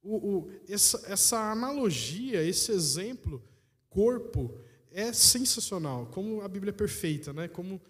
O, 0.00 0.14
o, 0.14 0.50
essa, 0.68 1.02
essa 1.08 1.50
analogia, 1.50 2.40
esse 2.40 2.70
exemplo, 2.70 3.42
corpo, 3.90 4.56
é 4.92 5.12
sensacional. 5.12 6.06
Como 6.06 6.40
a 6.40 6.46
Bíblia 6.46 6.70
é 6.70 6.72
perfeita, 6.72 7.32
né? 7.32 7.48
Como 7.48 7.82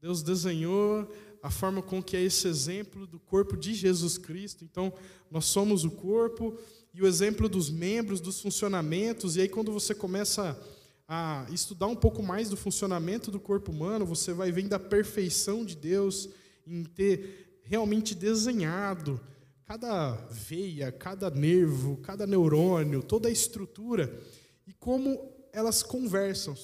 Deus 0.00 0.22
desenhou 0.22 1.08
a 1.42 1.50
forma 1.50 1.82
com 1.82 2.02
que 2.02 2.16
é 2.16 2.22
esse 2.22 2.48
exemplo 2.48 3.06
do 3.06 3.18
corpo 3.18 3.56
de 3.56 3.74
Jesus 3.74 4.18
Cristo. 4.18 4.64
Então, 4.64 4.92
nós 5.30 5.44
somos 5.44 5.84
o 5.84 5.90
corpo 5.90 6.58
e 6.92 7.02
o 7.02 7.06
exemplo 7.06 7.48
dos 7.48 7.70
membros, 7.70 8.20
dos 8.20 8.40
funcionamentos. 8.40 9.36
E 9.36 9.42
aí, 9.42 9.48
quando 9.48 9.72
você 9.72 9.94
começa 9.94 10.60
a 11.06 11.46
estudar 11.50 11.86
um 11.86 11.96
pouco 11.96 12.22
mais 12.22 12.50
do 12.50 12.56
funcionamento 12.56 13.30
do 13.30 13.40
corpo 13.40 13.72
humano, 13.72 14.04
você 14.04 14.32
vai 14.32 14.52
vendo 14.52 14.74
a 14.74 14.78
perfeição 14.78 15.64
de 15.64 15.74
Deus 15.76 16.28
em 16.66 16.84
ter 16.84 17.60
realmente 17.62 18.14
desenhado 18.14 19.20
cada 19.64 20.14
veia, 20.30 20.90
cada 20.90 21.28
nervo, 21.28 21.98
cada 21.98 22.26
neurônio, 22.26 23.02
toda 23.02 23.28
a 23.28 23.32
estrutura 23.32 24.18
e 24.66 24.72
como 24.72 25.30
elas 25.52 25.82
conversam. 25.82 26.54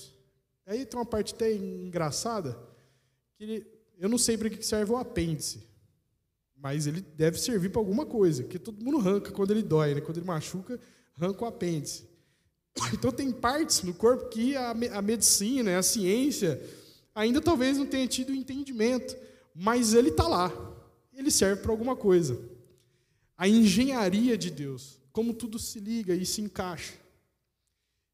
Aí 0.66 0.86
tem 0.86 0.98
uma 0.98 1.04
parte 1.04 1.34
até 1.34 1.52
engraçada 1.52 2.58
que 3.36 3.66
eu 3.98 4.08
não 4.08 4.18
sei 4.18 4.36
para 4.36 4.50
que 4.50 4.62
serve 4.64 4.92
o 4.92 4.96
apêndice, 4.96 5.62
mas 6.56 6.86
ele 6.86 7.00
deve 7.00 7.38
servir 7.38 7.70
para 7.70 7.80
alguma 7.80 8.06
coisa, 8.06 8.42
porque 8.42 8.58
todo 8.58 8.82
mundo 8.82 8.98
arranca 8.98 9.30
quando 9.30 9.50
ele 9.50 9.62
dói, 9.62 9.94
né? 9.94 10.00
quando 10.00 10.18
ele 10.18 10.26
machuca, 10.26 10.80
arranca 11.16 11.44
o 11.44 11.48
apêndice. 11.48 12.04
Então 12.92 13.12
tem 13.12 13.30
partes 13.30 13.82
no 13.82 13.94
corpo 13.94 14.28
que 14.28 14.56
a, 14.56 14.70
a 14.70 15.02
medicina, 15.02 15.78
a 15.78 15.82
ciência, 15.82 16.60
ainda 17.14 17.40
talvez 17.40 17.78
não 17.78 17.86
tenha 17.86 18.06
tido 18.08 18.34
entendimento, 18.34 19.16
mas 19.54 19.94
ele 19.94 20.08
está 20.08 20.26
lá, 20.26 20.52
ele 21.12 21.30
serve 21.30 21.62
para 21.62 21.70
alguma 21.70 21.94
coisa. 21.94 22.38
A 23.36 23.48
engenharia 23.48 24.36
de 24.36 24.50
Deus, 24.50 25.00
como 25.12 25.32
tudo 25.32 25.58
se 25.58 25.78
liga 25.78 26.14
e 26.14 26.26
se 26.26 26.40
encaixa. 26.40 26.94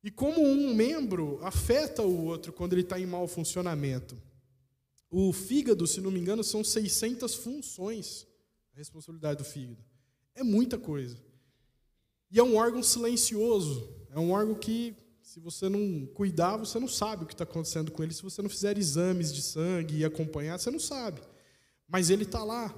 E 0.03 0.11
como 0.11 0.43
um 0.43 0.75
membro 0.75 1.39
afeta 1.43 2.03
o 2.03 2.25
outro 2.25 2.53
quando 2.53 2.73
ele 2.73 2.83
está 2.83 2.99
em 2.99 3.07
mau 3.07 3.27
funcionamento. 3.27 4.17
O 5.11 5.33
fígado, 5.33 5.87
se 5.87 6.00
não 6.00 6.11
me 6.11 6.21
engano, 6.21 6.45
são 6.45 6.62
600 6.62 7.35
funções, 7.35 8.26
a 8.73 8.79
responsabilidade 8.79 9.38
do 9.38 9.45
fígado. 9.45 9.85
É 10.35 10.45
muita 10.45 10.79
coisa. 10.79 11.17
E 12.31 12.38
é 12.38 12.43
um 12.43 12.57
órgão 12.57 12.83
silencioso. 12.83 13.93
É 14.11 14.19
um 14.19 14.31
órgão 14.31 14.55
que, 14.55 14.95
se 15.21 15.40
você 15.40 15.69
não 15.69 16.07
cuidar, 16.14 16.57
você 16.57 16.79
não 16.79 16.87
sabe 16.87 17.25
o 17.25 17.26
que 17.26 17.35
está 17.35 17.45
acontecendo 17.45 17.90
com 17.90 18.02
ele. 18.02 18.14
Se 18.14 18.23
você 18.23 18.40
não 18.40 18.49
fizer 18.49 18.79
exames 18.79 19.33
de 19.33 19.43
sangue 19.43 19.99
e 19.99 20.05
acompanhar, 20.05 20.59
você 20.59 20.71
não 20.71 20.79
sabe. 20.79 21.21
Mas 21.88 22.09
ele 22.09 22.23
está 22.23 22.45
lá. 22.45 22.73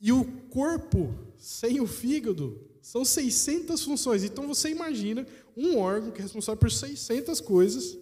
E 0.00 0.12
o 0.12 0.24
corpo, 0.48 1.14
sem 1.36 1.80
o 1.80 1.86
fígado, 1.86 2.70
são 2.80 3.04
600 3.04 3.82
funções. 3.82 4.24
Então 4.24 4.46
você 4.46 4.70
imagina 4.70 5.26
um 5.56 5.78
órgão 5.78 6.10
que 6.10 6.20
é 6.20 6.22
responsável 6.22 6.58
por 6.58 6.70
600 6.70 7.40
coisas, 7.40 7.98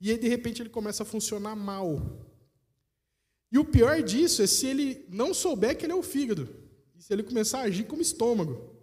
e 0.00 0.10
aí 0.10 0.18
de 0.18 0.28
repente 0.28 0.62
ele 0.62 0.68
começa 0.68 1.02
a 1.02 1.06
funcionar 1.06 1.56
mal. 1.56 2.29
E 3.52 3.58
o 3.58 3.64
pior 3.64 4.02
disso 4.02 4.42
é 4.42 4.46
se 4.46 4.66
ele 4.66 5.04
não 5.08 5.34
souber 5.34 5.76
que 5.76 5.84
ele 5.84 5.92
é 5.92 5.96
o 5.96 6.02
fígado. 6.02 6.48
E 6.96 7.02
se 7.02 7.12
ele 7.12 7.22
começar 7.22 7.60
a 7.60 7.62
agir 7.62 7.84
como 7.84 8.00
estômago. 8.00 8.74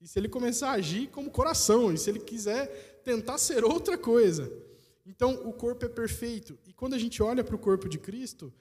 E 0.00 0.08
se 0.08 0.18
ele 0.18 0.28
começar 0.28 0.70
a 0.70 0.74
agir 0.74 1.08
como 1.08 1.30
coração. 1.30 1.92
E 1.92 1.98
se 1.98 2.10
ele 2.10 2.20
quiser 2.20 3.02
tentar 3.04 3.38
ser 3.38 3.64
outra 3.64 3.98
coisa. 3.98 4.50
Então, 5.04 5.34
o 5.44 5.52
corpo 5.52 5.84
é 5.84 5.88
perfeito. 5.88 6.58
E 6.66 6.72
quando 6.72 6.94
a 6.94 6.98
gente 6.98 7.22
olha 7.22 7.44
para 7.44 7.54
o 7.54 7.58
corpo 7.58 7.88
de 7.88 7.98
Cristo, 7.98 8.52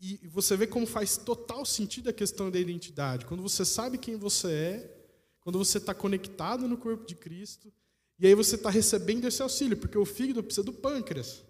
e 0.00 0.26
você 0.28 0.56
vê 0.56 0.66
como 0.66 0.86
faz 0.86 1.16
total 1.16 1.64
sentido 1.64 2.08
a 2.08 2.12
questão 2.12 2.50
da 2.50 2.58
identidade. 2.58 3.26
Quando 3.26 3.42
você 3.42 3.64
sabe 3.64 3.98
quem 3.98 4.16
você 4.16 4.48
é, 4.50 4.96
quando 5.40 5.58
você 5.58 5.78
está 5.78 5.94
conectado 5.94 6.66
no 6.66 6.76
corpo 6.76 7.06
de 7.06 7.14
Cristo, 7.14 7.72
e 8.18 8.26
aí 8.26 8.34
você 8.34 8.56
está 8.56 8.70
recebendo 8.70 9.26
esse 9.26 9.42
auxílio, 9.42 9.76
porque 9.76 9.96
o 9.96 10.04
fígado 10.04 10.42
precisa 10.42 10.64
do 10.64 10.72
pâncreas. 10.72 11.44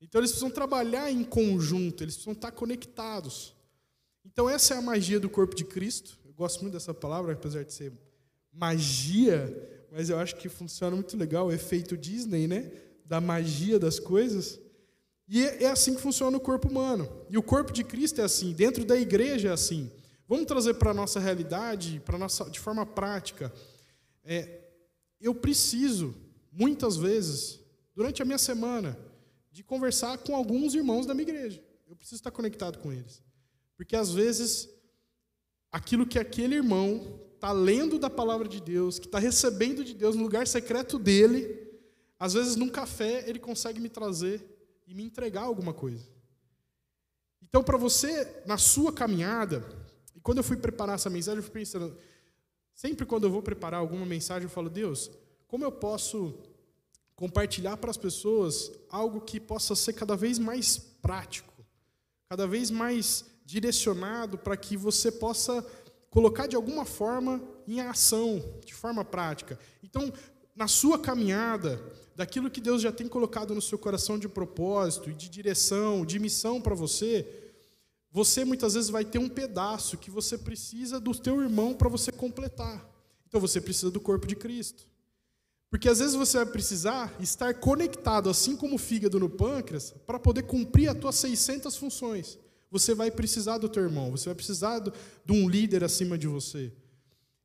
Então 0.00 0.20
eles 0.20 0.30
precisam 0.30 0.50
trabalhar 0.50 1.10
em 1.10 1.24
conjunto, 1.24 2.02
eles 2.02 2.14
precisam 2.14 2.32
estar 2.32 2.52
conectados. 2.52 3.54
Então 4.24 4.48
essa 4.48 4.74
é 4.74 4.76
a 4.76 4.82
magia 4.82 5.18
do 5.18 5.28
corpo 5.28 5.54
de 5.54 5.64
Cristo. 5.64 6.18
Eu 6.24 6.32
gosto 6.32 6.60
muito 6.60 6.74
dessa 6.74 6.94
palavra, 6.94 7.32
apesar 7.32 7.64
de 7.64 7.72
ser 7.72 7.92
magia, 8.52 9.86
mas 9.90 10.10
eu 10.10 10.18
acho 10.18 10.36
que 10.36 10.48
funciona 10.48 10.94
muito 10.94 11.16
legal 11.16 11.46
o 11.46 11.52
efeito 11.52 11.96
Disney, 11.96 12.46
né? 12.46 12.70
Da 13.04 13.20
magia 13.20 13.78
das 13.78 13.98
coisas. 13.98 14.60
E 15.26 15.44
é, 15.44 15.64
é 15.64 15.70
assim 15.70 15.94
que 15.94 16.00
funciona 16.00 16.36
o 16.36 16.40
corpo 16.40 16.68
humano. 16.68 17.08
E 17.28 17.36
o 17.36 17.42
corpo 17.42 17.72
de 17.72 17.84
Cristo 17.84 18.20
é 18.20 18.24
assim, 18.24 18.52
dentro 18.52 18.84
da 18.84 18.96
igreja 18.96 19.48
é 19.48 19.52
assim. 19.52 19.90
Vamos 20.26 20.46
trazer 20.46 20.74
para 20.74 20.90
a 20.90 20.94
nossa 20.94 21.18
realidade, 21.18 22.00
para 22.04 22.18
nossa, 22.18 22.48
de 22.50 22.60
forma 22.60 22.84
prática. 22.84 23.52
É, 24.24 24.60
eu 25.20 25.34
preciso, 25.34 26.14
muitas 26.52 26.96
vezes, 26.96 27.60
durante 27.94 28.20
a 28.22 28.24
minha 28.24 28.38
semana, 28.38 28.98
de 29.58 29.64
conversar 29.64 30.18
com 30.18 30.36
alguns 30.36 30.72
irmãos 30.72 31.04
da 31.04 31.12
minha 31.12 31.28
igreja. 31.28 31.60
Eu 31.88 31.96
preciso 31.96 32.20
estar 32.20 32.30
conectado 32.30 32.78
com 32.78 32.92
eles. 32.92 33.20
Porque 33.76 33.96
às 33.96 34.12
vezes, 34.12 34.68
aquilo 35.72 36.06
que 36.06 36.16
aquele 36.16 36.54
irmão 36.54 37.20
está 37.34 37.50
lendo 37.50 37.98
da 37.98 38.08
palavra 38.08 38.46
de 38.46 38.60
Deus, 38.60 39.00
que 39.00 39.06
está 39.06 39.18
recebendo 39.18 39.82
de 39.82 39.94
Deus 39.94 40.14
no 40.14 40.22
lugar 40.22 40.46
secreto 40.46 40.96
dele, 40.96 41.68
às 42.20 42.34
vezes 42.34 42.54
num 42.54 42.68
café 42.68 43.28
ele 43.28 43.40
consegue 43.40 43.80
me 43.80 43.88
trazer 43.88 44.46
e 44.86 44.94
me 44.94 45.02
entregar 45.02 45.42
alguma 45.42 45.74
coisa. 45.74 46.08
Então, 47.42 47.60
para 47.60 47.76
você, 47.76 48.44
na 48.46 48.58
sua 48.58 48.92
caminhada, 48.92 49.68
e 50.14 50.20
quando 50.20 50.38
eu 50.38 50.44
fui 50.44 50.56
preparar 50.56 50.94
essa 50.94 51.10
mensagem, 51.10 51.38
eu 51.38 51.42
fui 51.42 51.50
pensando, 51.50 51.98
sempre 52.76 53.04
quando 53.04 53.24
eu 53.24 53.30
vou 53.32 53.42
preparar 53.42 53.80
alguma 53.80 54.06
mensagem, 54.06 54.44
eu 54.44 54.50
falo, 54.50 54.70
Deus, 54.70 55.10
como 55.48 55.64
eu 55.64 55.72
posso 55.72 56.38
compartilhar 57.18 57.76
para 57.76 57.90
as 57.90 57.96
pessoas 57.96 58.70
algo 58.88 59.20
que 59.20 59.40
possa 59.40 59.74
ser 59.74 59.92
cada 59.92 60.14
vez 60.14 60.38
mais 60.38 60.78
prático, 60.78 61.52
cada 62.28 62.46
vez 62.46 62.70
mais 62.70 63.24
direcionado 63.44 64.38
para 64.38 64.56
que 64.56 64.76
você 64.76 65.10
possa 65.10 65.66
colocar 66.10 66.46
de 66.46 66.54
alguma 66.54 66.84
forma 66.84 67.42
em 67.66 67.80
ação, 67.80 68.40
de 68.64 68.72
forma 68.72 69.04
prática. 69.04 69.58
Então, 69.82 70.12
na 70.54 70.68
sua 70.68 70.96
caminhada, 70.96 71.82
daquilo 72.14 72.48
que 72.48 72.60
Deus 72.60 72.80
já 72.80 72.92
tem 72.92 73.08
colocado 73.08 73.52
no 73.52 73.60
seu 73.60 73.78
coração 73.78 74.16
de 74.16 74.28
propósito 74.28 75.12
de 75.12 75.28
direção, 75.28 76.06
de 76.06 76.20
missão 76.20 76.60
para 76.60 76.76
você, 76.76 77.26
você 78.12 78.44
muitas 78.44 78.74
vezes 78.74 78.90
vai 78.90 79.04
ter 79.04 79.18
um 79.18 79.28
pedaço 79.28 79.98
que 79.98 80.08
você 80.08 80.38
precisa 80.38 81.00
do 81.00 81.12
teu 81.12 81.42
irmão 81.42 81.74
para 81.74 81.88
você 81.88 82.12
completar. 82.12 82.88
Então 83.26 83.40
você 83.40 83.60
precisa 83.60 83.90
do 83.90 84.00
corpo 84.00 84.24
de 84.24 84.36
Cristo. 84.36 84.87
Porque 85.70 85.88
às 85.88 85.98
vezes 85.98 86.14
você 86.14 86.38
vai 86.38 86.46
precisar 86.46 87.14
estar 87.20 87.54
conectado, 87.54 88.30
assim 88.30 88.56
como 88.56 88.76
o 88.76 88.78
fígado 88.78 89.20
no 89.20 89.28
pâncreas, 89.28 89.94
para 90.06 90.18
poder 90.18 90.42
cumprir 90.42 90.88
as 90.88 90.98
tuas 90.98 91.16
600 91.16 91.76
funções. 91.76 92.38
Você 92.70 92.94
vai 92.94 93.10
precisar 93.10 93.58
do 93.58 93.68
teu 93.68 93.82
irmão, 93.82 94.10
você 94.10 94.26
vai 94.26 94.34
precisar 94.34 94.80
de 94.80 95.32
um 95.32 95.48
líder 95.48 95.84
acima 95.84 96.16
de 96.16 96.26
você. 96.26 96.72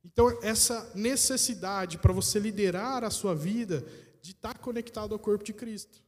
Então, 0.04 0.38
essa 0.42 0.90
necessidade 0.94 1.98
para 1.98 2.12
você 2.12 2.38
liderar 2.38 3.04
a 3.04 3.10
sua 3.10 3.34
vida 3.34 3.84
de 4.20 4.32
estar 4.32 4.58
conectado 4.58 5.12
ao 5.12 5.18
corpo 5.18 5.44
de 5.44 5.52
Cristo. 5.52 6.02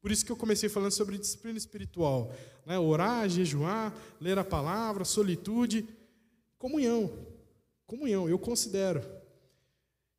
Por 0.00 0.12
isso 0.12 0.24
que 0.24 0.30
eu 0.30 0.36
comecei 0.36 0.68
falando 0.68 0.92
sobre 0.92 1.18
disciplina 1.18 1.58
espiritual. 1.58 2.32
Né? 2.64 2.78
Orar, 2.78 3.28
jejuar, 3.28 3.92
ler 4.20 4.38
a 4.38 4.44
palavra, 4.44 5.04
solitude, 5.04 5.88
comunhão. 6.58 7.10
Comunhão, 7.86 8.28
eu 8.28 8.38
considero. 8.38 9.02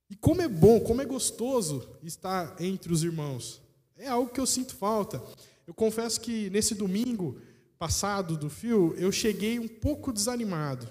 E 0.10 0.16
como 0.16 0.42
é 0.42 0.48
bom, 0.48 0.80
como 0.80 1.02
é 1.02 1.06
gostoso 1.06 1.98
estar 2.02 2.56
entre 2.62 2.94
os 2.94 3.04
irmãos. 3.04 3.62
É 3.98 4.08
algo 4.08 4.32
que 4.32 4.40
eu 4.40 4.46
sinto 4.46 4.76
falta. 4.76 5.22
Eu 5.66 5.74
confesso 5.74 6.22
que 6.22 6.50
nesse 6.50 6.74
domingo 6.74 7.42
passado 7.78 8.38
do 8.38 8.50
fio, 8.50 8.96
eu 8.98 9.12
cheguei 9.12 9.60
um 9.60 9.68
pouco 9.68 10.14
desanimado. 10.14 10.88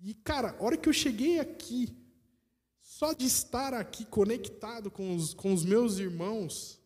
E, 0.00 0.14
cara, 0.14 0.54
a 0.58 0.62
hora 0.62 0.76
que 0.76 0.88
eu 0.88 0.92
cheguei 0.92 1.40
aqui, 1.40 1.88
só 2.80 3.12
de 3.12 3.24
estar 3.24 3.72
aqui 3.72 4.04
conectado 4.04 4.90
com 4.90 5.16
os, 5.16 5.32
com 5.32 5.52
os 5.52 5.64
meus 5.64 5.98
irmãos, 5.98 6.78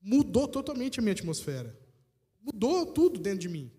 mudou 0.00 0.46
totalmente 0.46 1.00
a 1.00 1.02
minha 1.02 1.12
atmosfera. 1.12 1.76
Mudou 2.40 2.86
tudo 2.86 3.18
dentro 3.18 3.40
de 3.40 3.48
mim. 3.48 3.70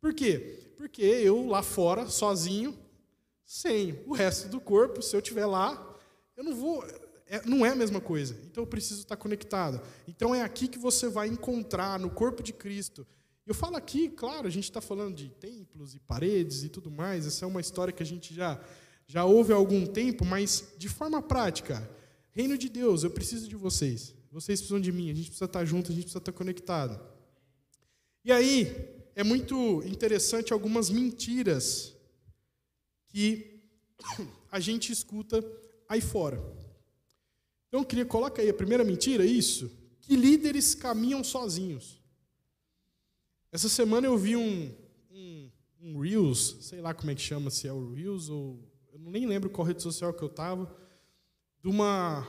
Por 0.00 0.14
quê? 0.14 0.72
Porque 0.76 1.02
eu 1.02 1.46
lá 1.48 1.62
fora, 1.62 2.08
sozinho, 2.08 2.78
sem 3.44 4.02
o 4.06 4.14
resto 4.14 4.48
do 4.48 4.60
corpo, 4.60 5.02
se 5.02 5.14
eu 5.14 5.20
estiver 5.20 5.46
lá, 5.46 5.85
eu 6.36 6.44
não 6.44 6.54
vou. 6.54 6.84
É, 7.28 7.44
não 7.44 7.64
é 7.64 7.70
a 7.70 7.74
mesma 7.74 8.00
coisa. 8.00 8.36
Então 8.44 8.62
eu 8.62 8.66
preciso 8.66 9.00
estar 9.00 9.16
conectado. 9.16 9.80
Então 10.06 10.34
é 10.34 10.42
aqui 10.42 10.68
que 10.68 10.78
você 10.78 11.08
vai 11.08 11.28
encontrar, 11.28 11.98
no 11.98 12.10
corpo 12.10 12.42
de 12.42 12.52
Cristo. 12.52 13.06
Eu 13.46 13.54
falo 13.54 13.76
aqui, 13.76 14.08
claro, 14.08 14.46
a 14.46 14.50
gente 14.50 14.64
está 14.64 14.80
falando 14.80 15.14
de 15.16 15.28
templos 15.28 15.94
e 15.94 16.00
paredes 16.00 16.64
e 16.64 16.68
tudo 16.68 16.90
mais. 16.90 17.26
Essa 17.26 17.44
é 17.44 17.48
uma 17.48 17.60
história 17.60 17.92
que 17.92 18.02
a 18.02 18.06
gente 18.06 18.34
já, 18.34 18.60
já 19.06 19.24
ouve 19.24 19.52
há 19.52 19.56
algum 19.56 19.86
tempo, 19.86 20.24
mas 20.24 20.64
de 20.76 20.88
forma 20.88 21.22
prática. 21.22 21.88
Reino 22.32 22.58
de 22.58 22.68
Deus, 22.68 23.02
eu 23.02 23.10
preciso 23.10 23.48
de 23.48 23.56
vocês. 23.56 24.14
Vocês 24.30 24.60
precisam 24.60 24.80
de 24.80 24.92
mim. 24.92 25.10
A 25.10 25.14
gente 25.14 25.26
precisa 25.26 25.46
estar 25.46 25.64
junto, 25.64 25.90
a 25.90 25.94
gente 25.94 26.04
precisa 26.04 26.18
estar 26.18 26.32
conectado. 26.32 27.00
E 28.24 28.32
aí, 28.32 28.94
é 29.14 29.24
muito 29.24 29.82
interessante 29.86 30.52
algumas 30.52 30.90
mentiras 30.90 31.94
que 33.08 33.62
a 34.50 34.60
gente 34.60 34.92
escuta 34.92 35.42
aí 35.88 36.00
fora. 36.00 36.36
Então, 37.68 37.80
eu 37.80 37.86
queria 37.86 38.06
colocar 38.06 38.42
aí 38.42 38.48
a 38.48 38.54
primeira 38.54 38.84
mentira, 38.84 39.24
isso, 39.24 39.70
que 40.00 40.16
líderes 40.16 40.74
caminham 40.74 41.22
sozinhos. 41.24 42.00
Essa 43.50 43.68
semana 43.68 44.06
eu 44.06 44.16
vi 44.16 44.36
um, 44.36 44.74
um, 45.10 45.50
um 45.80 45.98
Reels, 46.00 46.56
sei 46.60 46.80
lá 46.80 46.94
como 46.94 47.10
é 47.10 47.14
que 47.14 47.20
chama, 47.20 47.50
se 47.50 47.66
é 47.66 47.72
o 47.72 47.92
Reels 47.92 48.28
ou. 48.28 48.58
Eu 48.92 48.98
nem 48.98 49.26
lembro 49.26 49.50
qual 49.50 49.66
rede 49.66 49.82
social 49.82 50.12
que 50.12 50.22
eu 50.22 50.28
estava, 50.28 50.74
de 51.62 51.68
uma 51.68 52.26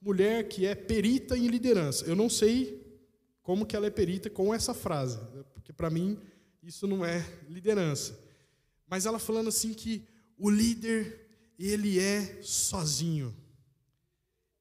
mulher 0.00 0.48
que 0.48 0.66
é 0.66 0.74
perita 0.74 1.36
em 1.36 1.46
liderança. 1.46 2.04
Eu 2.04 2.16
não 2.16 2.30
sei 2.30 2.84
como 3.42 3.66
que 3.66 3.76
ela 3.76 3.86
é 3.86 3.90
perita 3.90 4.28
com 4.30 4.52
essa 4.54 4.74
frase, 4.74 5.18
porque 5.52 5.72
para 5.72 5.90
mim 5.90 6.18
isso 6.62 6.86
não 6.86 7.04
é 7.04 7.24
liderança. 7.48 8.18
Mas 8.88 9.06
ela 9.06 9.18
falando 9.18 9.48
assim 9.48 9.72
que 9.72 10.04
o 10.38 10.50
líder 10.50 11.25
ele 11.58 11.98
é 11.98 12.40
sozinho. 12.42 13.34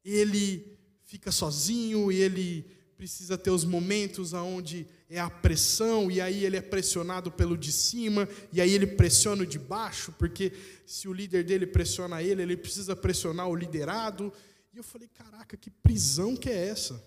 Ele 0.03 0.77
fica 1.03 1.31
sozinho, 1.31 2.11
ele 2.11 2.65
precisa 2.97 3.37
ter 3.37 3.49
os 3.49 3.65
momentos 3.65 4.33
aonde 4.33 4.87
é 5.09 5.19
a 5.19 5.29
pressão 5.29 6.09
e 6.09 6.19
aí 6.21 6.45
ele 6.45 6.57
é 6.57 6.61
pressionado 6.61 7.31
pelo 7.31 7.57
de 7.57 7.71
cima 7.71 8.27
e 8.51 8.61
aí 8.61 8.71
ele 8.71 8.87
pressiona 8.87 9.43
o 9.43 9.45
de 9.45 9.59
baixo, 9.59 10.13
porque 10.13 10.51
se 10.85 11.07
o 11.07 11.13
líder 11.13 11.43
dele 11.43 11.67
pressiona 11.67 12.23
ele, 12.23 12.41
ele 12.41 12.57
precisa 12.57 12.95
pressionar 12.95 13.47
o 13.47 13.55
liderado. 13.55 14.31
E 14.73 14.77
eu 14.77 14.83
falei, 14.83 15.07
caraca, 15.09 15.57
que 15.57 15.69
prisão 15.69 16.35
que 16.35 16.49
é 16.49 16.67
essa? 16.67 17.03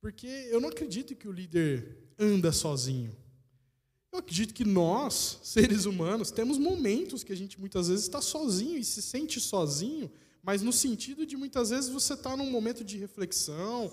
Porque 0.00 0.26
eu 0.26 0.60
não 0.60 0.68
acredito 0.68 1.14
que 1.16 1.28
o 1.28 1.32
líder 1.32 1.96
anda 2.18 2.52
sozinho. 2.52 3.14
Eu 4.10 4.20
acredito 4.20 4.54
que 4.54 4.64
nós, 4.64 5.38
seres 5.42 5.84
humanos, 5.84 6.30
temos 6.30 6.58
momentos 6.58 7.22
que 7.22 7.32
a 7.32 7.36
gente 7.36 7.60
muitas 7.60 7.88
vezes 7.88 8.04
está 8.04 8.20
sozinho 8.20 8.78
e 8.78 8.84
se 8.84 9.02
sente 9.02 9.38
sozinho, 9.38 10.10
mas 10.42 10.62
no 10.62 10.72
sentido 10.72 11.26
de 11.26 11.36
muitas 11.36 11.70
vezes 11.70 11.90
você 11.90 12.14
está 12.14 12.36
num 12.36 12.50
momento 12.50 12.82
de 12.82 12.96
reflexão, 12.96 13.92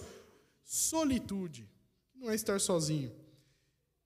solitude, 0.63 1.69
não 2.15 2.32
é 2.32 2.36
estar 2.36 2.60
sozinho. 2.62 3.12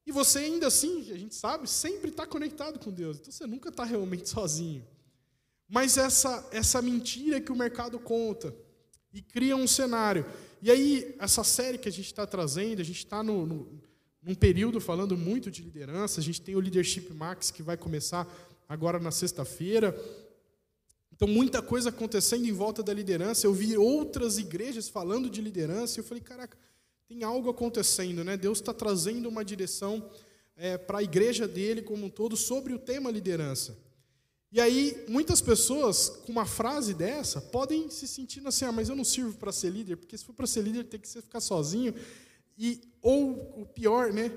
E 0.05 0.11
você 0.11 0.39
ainda 0.39 0.67
assim, 0.67 1.11
a 1.11 1.17
gente 1.17 1.35
sabe, 1.35 1.69
sempre 1.69 2.09
está 2.09 2.25
conectado 2.25 2.79
com 2.79 2.91
Deus, 2.91 3.19
então 3.19 3.31
você 3.31 3.45
nunca 3.45 3.69
está 3.69 3.83
realmente 3.83 4.27
sozinho. 4.29 4.85
Mas 5.67 5.97
essa, 5.97 6.47
essa 6.51 6.81
mentira 6.81 7.39
que 7.39 7.51
o 7.51 7.55
mercado 7.55 7.99
conta 7.99 8.55
e 9.13 9.21
cria 9.21 9.55
um 9.55 9.67
cenário. 9.67 10.25
E 10.61 10.71
aí, 10.71 11.15
essa 11.19 11.43
série 11.43 11.77
que 11.77 11.87
a 11.87 11.91
gente 11.91 12.07
está 12.07 12.25
trazendo, 12.25 12.81
a 12.81 12.83
gente 12.83 12.97
está 12.97 13.21
no, 13.21 13.45
no 13.45 13.81
num 14.29 14.35
período 14.35 14.79
falando 14.79 15.17
muito 15.17 15.49
de 15.49 15.63
liderança. 15.63 16.19
A 16.19 16.23
gente 16.23 16.39
tem 16.39 16.55
o 16.55 16.59
Leadership 16.59 17.11
Max 17.11 17.49
que 17.49 17.63
vai 17.63 17.75
começar 17.75 18.27
agora 18.67 18.99
na 18.99 19.09
sexta-feira. 19.09 19.99
Então, 21.11 21.27
muita 21.27 21.63
coisa 21.63 21.89
acontecendo 21.89 22.45
em 22.45 22.51
volta 22.51 22.83
da 22.83 22.93
liderança. 22.93 23.47
Eu 23.47 23.53
vi 23.55 23.75
outras 23.75 24.37
igrejas 24.37 24.87
falando 24.87 25.31
de 25.31 25.41
liderança 25.41 25.97
e 25.97 26.01
eu 26.01 26.03
falei, 26.03 26.21
caraca, 26.21 26.55
tem 27.07 27.23
algo 27.23 27.49
acontecendo, 27.49 28.23
né? 28.23 28.37
Deus 28.37 28.59
está 28.59 28.71
trazendo 28.71 29.27
uma 29.27 29.43
direção 29.43 30.07
é, 30.55 30.77
para 30.77 30.99
a 30.99 31.03
igreja 31.03 31.47
dele 31.47 31.81
como 31.81 32.05
um 32.05 32.09
todo 32.09 32.37
sobre 32.37 32.71
o 32.71 32.77
tema 32.77 33.09
liderança. 33.09 33.75
E 34.51 34.61
aí, 34.61 35.05
muitas 35.07 35.41
pessoas, 35.41 36.07
com 36.07 36.31
uma 36.31 36.45
frase 36.45 36.93
dessa, 36.93 37.41
podem 37.41 37.89
se 37.89 38.07
sentindo 38.07 38.47
assim: 38.47 38.65
ah, 38.65 38.71
mas 38.71 38.89
eu 38.89 38.95
não 38.95 39.03
sirvo 39.03 39.35
para 39.39 39.51
ser 39.51 39.71
líder, 39.71 39.97
porque 39.97 40.15
se 40.15 40.23
for 40.23 40.33
para 40.33 40.45
ser 40.45 40.61
líder 40.61 40.83
tem 40.83 40.99
que 40.99 41.07
ficar 41.07 41.39
sozinho. 41.39 41.95
E, 42.59 42.81
ou 43.01 43.61
o 43.61 43.65
pior, 43.65 44.11
né? 44.11 44.29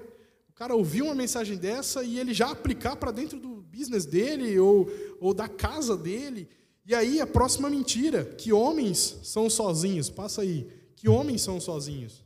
O 0.48 0.52
cara 0.52 0.76
ouvir 0.76 1.02
uma 1.02 1.14
mensagem 1.14 1.56
dessa 1.56 2.04
e 2.04 2.20
ele 2.20 2.32
já 2.32 2.52
aplicar 2.52 2.94
para 2.94 3.10
dentro 3.10 3.40
do 3.40 3.62
business 3.62 4.06
dele 4.06 4.56
ou, 4.60 4.88
ou 5.20 5.34
da 5.34 5.48
casa 5.48 5.96
dele. 5.96 6.48
E 6.86 6.94
aí 6.94 7.20
a 7.20 7.26
próxima 7.26 7.68
mentira, 7.68 8.24
que 8.24 8.52
homens 8.52 9.18
são 9.24 9.50
sozinhos. 9.50 10.08
Passa 10.08 10.42
aí. 10.42 10.70
Que 10.94 11.08
homens 11.08 11.42
são 11.42 11.60
sozinhos. 11.60 12.24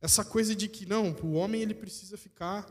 Essa 0.00 0.24
coisa 0.24 0.54
de 0.54 0.68
que 0.68 0.86
não, 0.86 1.14
o 1.22 1.32
homem 1.32 1.60
ele 1.60 1.74
precisa 1.74 2.16
ficar. 2.16 2.66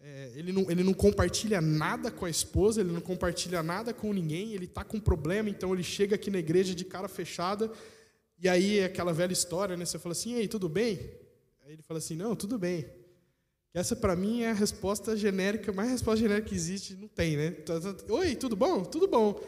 É, 0.00 0.32
ele, 0.34 0.50
não, 0.50 0.68
ele 0.70 0.82
não 0.82 0.94
compartilha 0.94 1.60
nada 1.60 2.10
com 2.10 2.24
a 2.24 2.30
esposa, 2.30 2.80
ele 2.80 2.90
não 2.90 3.00
compartilha 3.00 3.62
nada 3.62 3.92
com 3.92 4.12
ninguém, 4.12 4.54
ele 4.54 4.64
está 4.64 4.82
com 4.82 4.98
problema, 4.98 5.50
então 5.50 5.74
ele 5.74 5.82
chega 5.82 6.14
aqui 6.14 6.30
na 6.30 6.38
igreja 6.38 6.74
de 6.74 6.86
cara 6.86 7.06
fechada, 7.06 7.70
e 8.38 8.48
aí 8.48 8.78
é 8.78 8.86
aquela 8.86 9.12
velha 9.12 9.32
história, 9.32 9.76
né? 9.76 9.84
Você 9.84 9.98
fala 9.98 10.12
assim, 10.12 10.34
ei, 10.34 10.48
tudo 10.48 10.70
bem? 10.70 10.98
Aí 11.70 11.76
ele 11.76 11.82
fala 11.84 11.98
assim: 11.98 12.16
não, 12.16 12.34
tudo 12.34 12.58
bem. 12.58 12.84
Essa 13.72 13.94
para 13.94 14.16
mim 14.16 14.42
é 14.42 14.50
a 14.50 14.52
resposta 14.52 15.16
genérica, 15.16 15.72
mais 15.72 15.88
resposta 15.88 16.20
genérica 16.20 16.48
que 16.48 16.54
existe, 16.56 16.96
não 16.96 17.06
tem, 17.06 17.36
né? 17.36 17.52
Tá, 17.52 17.80
tá, 17.80 18.12
Oi, 18.12 18.34
tudo 18.34 18.56
bom? 18.56 18.84
Tudo 18.84 19.06
bom. 19.06 19.40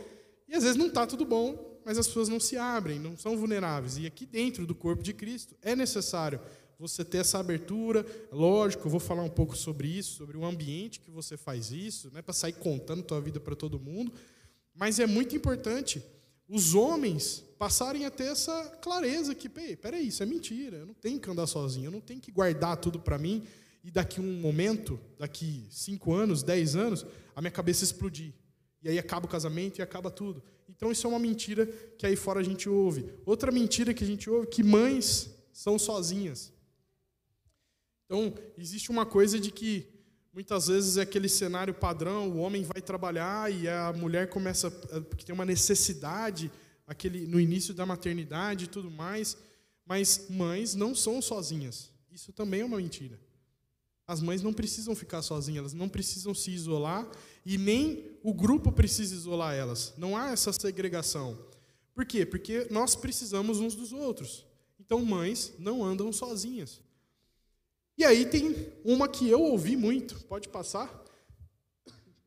E 0.46 0.54
às 0.54 0.62
vezes 0.62 0.78
não 0.78 0.86
está 0.86 1.04
tudo 1.04 1.24
bom, 1.24 1.80
mas 1.84 1.98
as 1.98 2.06
pessoas 2.06 2.28
não 2.28 2.38
se 2.38 2.56
abrem, 2.56 3.00
não 3.00 3.16
são 3.16 3.36
vulneráveis. 3.36 3.98
E 3.98 4.06
aqui 4.06 4.24
dentro 4.24 4.64
do 4.64 4.72
corpo 4.72 5.02
de 5.02 5.12
Cristo 5.12 5.56
é 5.60 5.74
necessário 5.74 6.38
você 6.78 7.04
ter 7.04 7.18
essa 7.18 7.40
abertura. 7.40 8.06
Lógico, 8.30 8.86
eu 8.86 8.90
vou 8.92 9.00
falar 9.00 9.24
um 9.24 9.28
pouco 9.28 9.56
sobre 9.56 9.88
isso, 9.88 10.18
sobre 10.18 10.36
o 10.36 10.44
ambiente 10.44 11.00
que 11.00 11.10
você 11.10 11.36
faz 11.36 11.72
isso, 11.72 12.08
não 12.12 12.20
é 12.20 12.22
para 12.22 12.32
sair 12.32 12.52
contando 12.52 13.02
tua 13.02 13.20
vida 13.20 13.40
para 13.40 13.56
todo 13.56 13.80
mundo, 13.80 14.12
mas 14.72 15.00
é 15.00 15.06
muito 15.06 15.34
importante 15.34 16.00
os 16.48 16.74
homens 16.74 17.44
passarem 17.58 18.04
a 18.04 18.10
ter 18.10 18.24
essa 18.24 18.64
clareza 18.82 19.34
que, 19.34 19.48
peraí, 19.48 20.08
isso 20.08 20.22
é 20.22 20.26
mentira, 20.26 20.78
eu 20.78 20.86
não 20.86 20.94
tenho 20.94 21.20
que 21.20 21.30
andar 21.30 21.46
sozinho, 21.46 21.86
eu 21.86 21.90
não 21.90 22.00
tenho 22.00 22.20
que 22.20 22.32
guardar 22.32 22.76
tudo 22.76 22.98
para 22.98 23.18
mim 23.18 23.44
e 23.84 23.90
daqui 23.90 24.20
um 24.20 24.40
momento, 24.40 24.98
daqui 25.18 25.66
cinco 25.70 26.12
anos, 26.12 26.42
dez 26.42 26.76
anos, 26.76 27.06
a 27.34 27.40
minha 27.40 27.50
cabeça 27.50 27.84
explodir. 27.84 28.32
E 28.82 28.88
aí 28.88 28.98
acaba 28.98 29.26
o 29.26 29.28
casamento 29.28 29.78
e 29.78 29.82
acaba 29.82 30.10
tudo. 30.10 30.42
Então 30.68 30.90
isso 30.90 31.06
é 31.06 31.10
uma 31.10 31.18
mentira 31.18 31.66
que 31.98 32.06
aí 32.06 32.16
fora 32.16 32.40
a 32.40 32.42
gente 32.42 32.68
ouve. 32.68 33.12
Outra 33.24 33.52
mentira 33.52 33.94
que 33.94 34.02
a 34.02 34.06
gente 34.06 34.28
ouve 34.28 34.46
é 34.46 34.50
que 34.50 34.62
mães 34.62 35.30
são 35.52 35.78
sozinhas. 35.78 36.52
Então, 38.04 38.34
existe 38.58 38.90
uma 38.90 39.06
coisa 39.06 39.38
de 39.40 39.50
que 39.50 39.86
muitas 40.32 40.66
vezes 40.68 40.96
é 40.96 41.02
aquele 41.02 41.28
cenário 41.28 41.74
padrão, 41.74 42.30
o 42.30 42.38
homem 42.38 42.62
vai 42.64 42.80
trabalhar 42.80 43.52
e 43.52 43.68
a 43.68 43.92
mulher 43.92 44.28
começa 44.28 44.70
porque 44.70 45.24
tem 45.24 45.34
uma 45.34 45.44
necessidade 45.44 46.50
aquele 46.86 47.26
no 47.26 47.38
início 47.40 47.74
da 47.74 47.84
maternidade 47.84 48.64
e 48.64 48.68
tudo 48.68 48.90
mais. 48.90 49.36
Mas 49.84 50.26
mães 50.30 50.74
não 50.74 50.94
são 50.94 51.20
sozinhas. 51.20 51.90
Isso 52.10 52.32
também 52.32 52.60
é 52.60 52.64
uma 52.64 52.76
mentira. 52.76 53.18
As 54.06 54.20
mães 54.20 54.42
não 54.42 54.52
precisam 54.52 54.94
ficar 54.94 55.22
sozinhas, 55.22 55.60
elas 55.60 55.72
não 55.72 55.88
precisam 55.88 56.34
se 56.34 56.50
isolar 56.50 57.08
e 57.46 57.56
nem 57.56 58.18
o 58.22 58.34
grupo 58.34 58.70
precisa 58.70 59.14
isolar 59.14 59.54
elas. 59.54 59.94
Não 59.96 60.16
há 60.16 60.30
essa 60.30 60.52
segregação. 60.52 61.38
Por 61.94 62.04
quê? 62.04 62.26
Porque 62.26 62.66
nós 62.70 62.94
precisamos 62.94 63.58
uns 63.58 63.74
dos 63.74 63.92
outros. 63.92 64.44
Então, 64.78 65.04
mães 65.04 65.54
não 65.58 65.84
andam 65.84 66.12
sozinhas. 66.12 66.81
E 67.96 68.04
aí 68.04 68.26
tem 68.26 68.72
uma 68.84 69.08
que 69.08 69.28
eu 69.28 69.40
ouvi 69.40 69.76
muito, 69.76 70.18
pode 70.24 70.48
passar? 70.48 71.02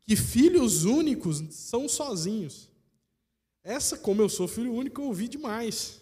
Que 0.03 0.15
filhos 0.15 0.85
únicos 0.85 1.43
são 1.51 1.89
sozinhos. 1.89 2.69
Essa, 3.63 3.97
como 3.97 4.21
eu 4.21 4.29
sou 4.29 4.47
filho 4.47 4.73
único, 4.73 5.01
eu 5.01 5.05
ouvi 5.05 5.27
demais. 5.27 6.01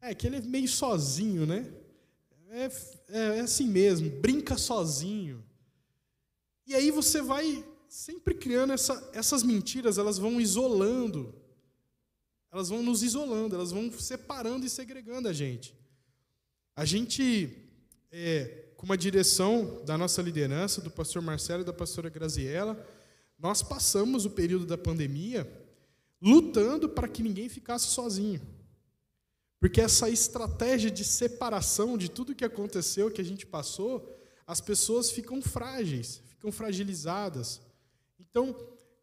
É 0.00 0.14
que 0.14 0.26
ele 0.26 0.36
é 0.36 0.40
meio 0.40 0.68
sozinho, 0.68 1.44
né? 1.44 1.72
É, 2.50 2.64
é, 3.08 3.38
é 3.38 3.40
assim 3.40 3.66
mesmo, 3.66 4.08
brinca 4.20 4.56
sozinho. 4.56 5.44
E 6.66 6.74
aí 6.74 6.90
você 6.90 7.20
vai 7.20 7.64
sempre 7.88 8.34
criando 8.34 8.72
essa, 8.72 9.10
essas 9.12 9.42
mentiras, 9.42 9.98
elas 9.98 10.18
vão 10.18 10.40
isolando. 10.40 11.34
Elas 12.50 12.68
vão 12.68 12.82
nos 12.82 13.02
isolando, 13.02 13.54
elas 13.54 13.72
vão 13.72 13.90
separando 13.92 14.64
e 14.64 14.70
segregando 14.70 15.28
a 15.28 15.32
gente. 15.32 15.74
A 16.74 16.84
gente, 16.84 17.50
é, 18.10 18.67
com 18.78 18.86
uma 18.86 18.96
direção 18.96 19.82
da 19.84 19.98
nossa 19.98 20.22
liderança, 20.22 20.80
do 20.80 20.88
pastor 20.88 21.20
Marcelo 21.20 21.62
e 21.62 21.64
da 21.64 21.72
pastora 21.72 22.08
Graziella, 22.08 22.78
nós 23.36 23.60
passamos 23.60 24.24
o 24.24 24.30
período 24.30 24.64
da 24.64 24.78
pandemia 24.78 25.50
lutando 26.22 26.88
para 26.88 27.08
que 27.08 27.20
ninguém 27.20 27.48
ficasse 27.48 27.88
sozinho. 27.88 28.40
Porque 29.58 29.80
essa 29.80 30.08
estratégia 30.08 30.92
de 30.92 31.04
separação 31.04 31.98
de 31.98 32.08
tudo 32.08 32.36
que 32.36 32.44
aconteceu, 32.44 33.10
que 33.10 33.20
a 33.20 33.24
gente 33.24 33.44
passou, 33.44 34.16
as 34.46 34.60
pessoas 34.60 35.10
ficam 35.10 35.42
frágeis, 35.42 36.22
ficam 36.28 36.52
fragilizadas. 36.52 37.60
Então, 38.20 38.56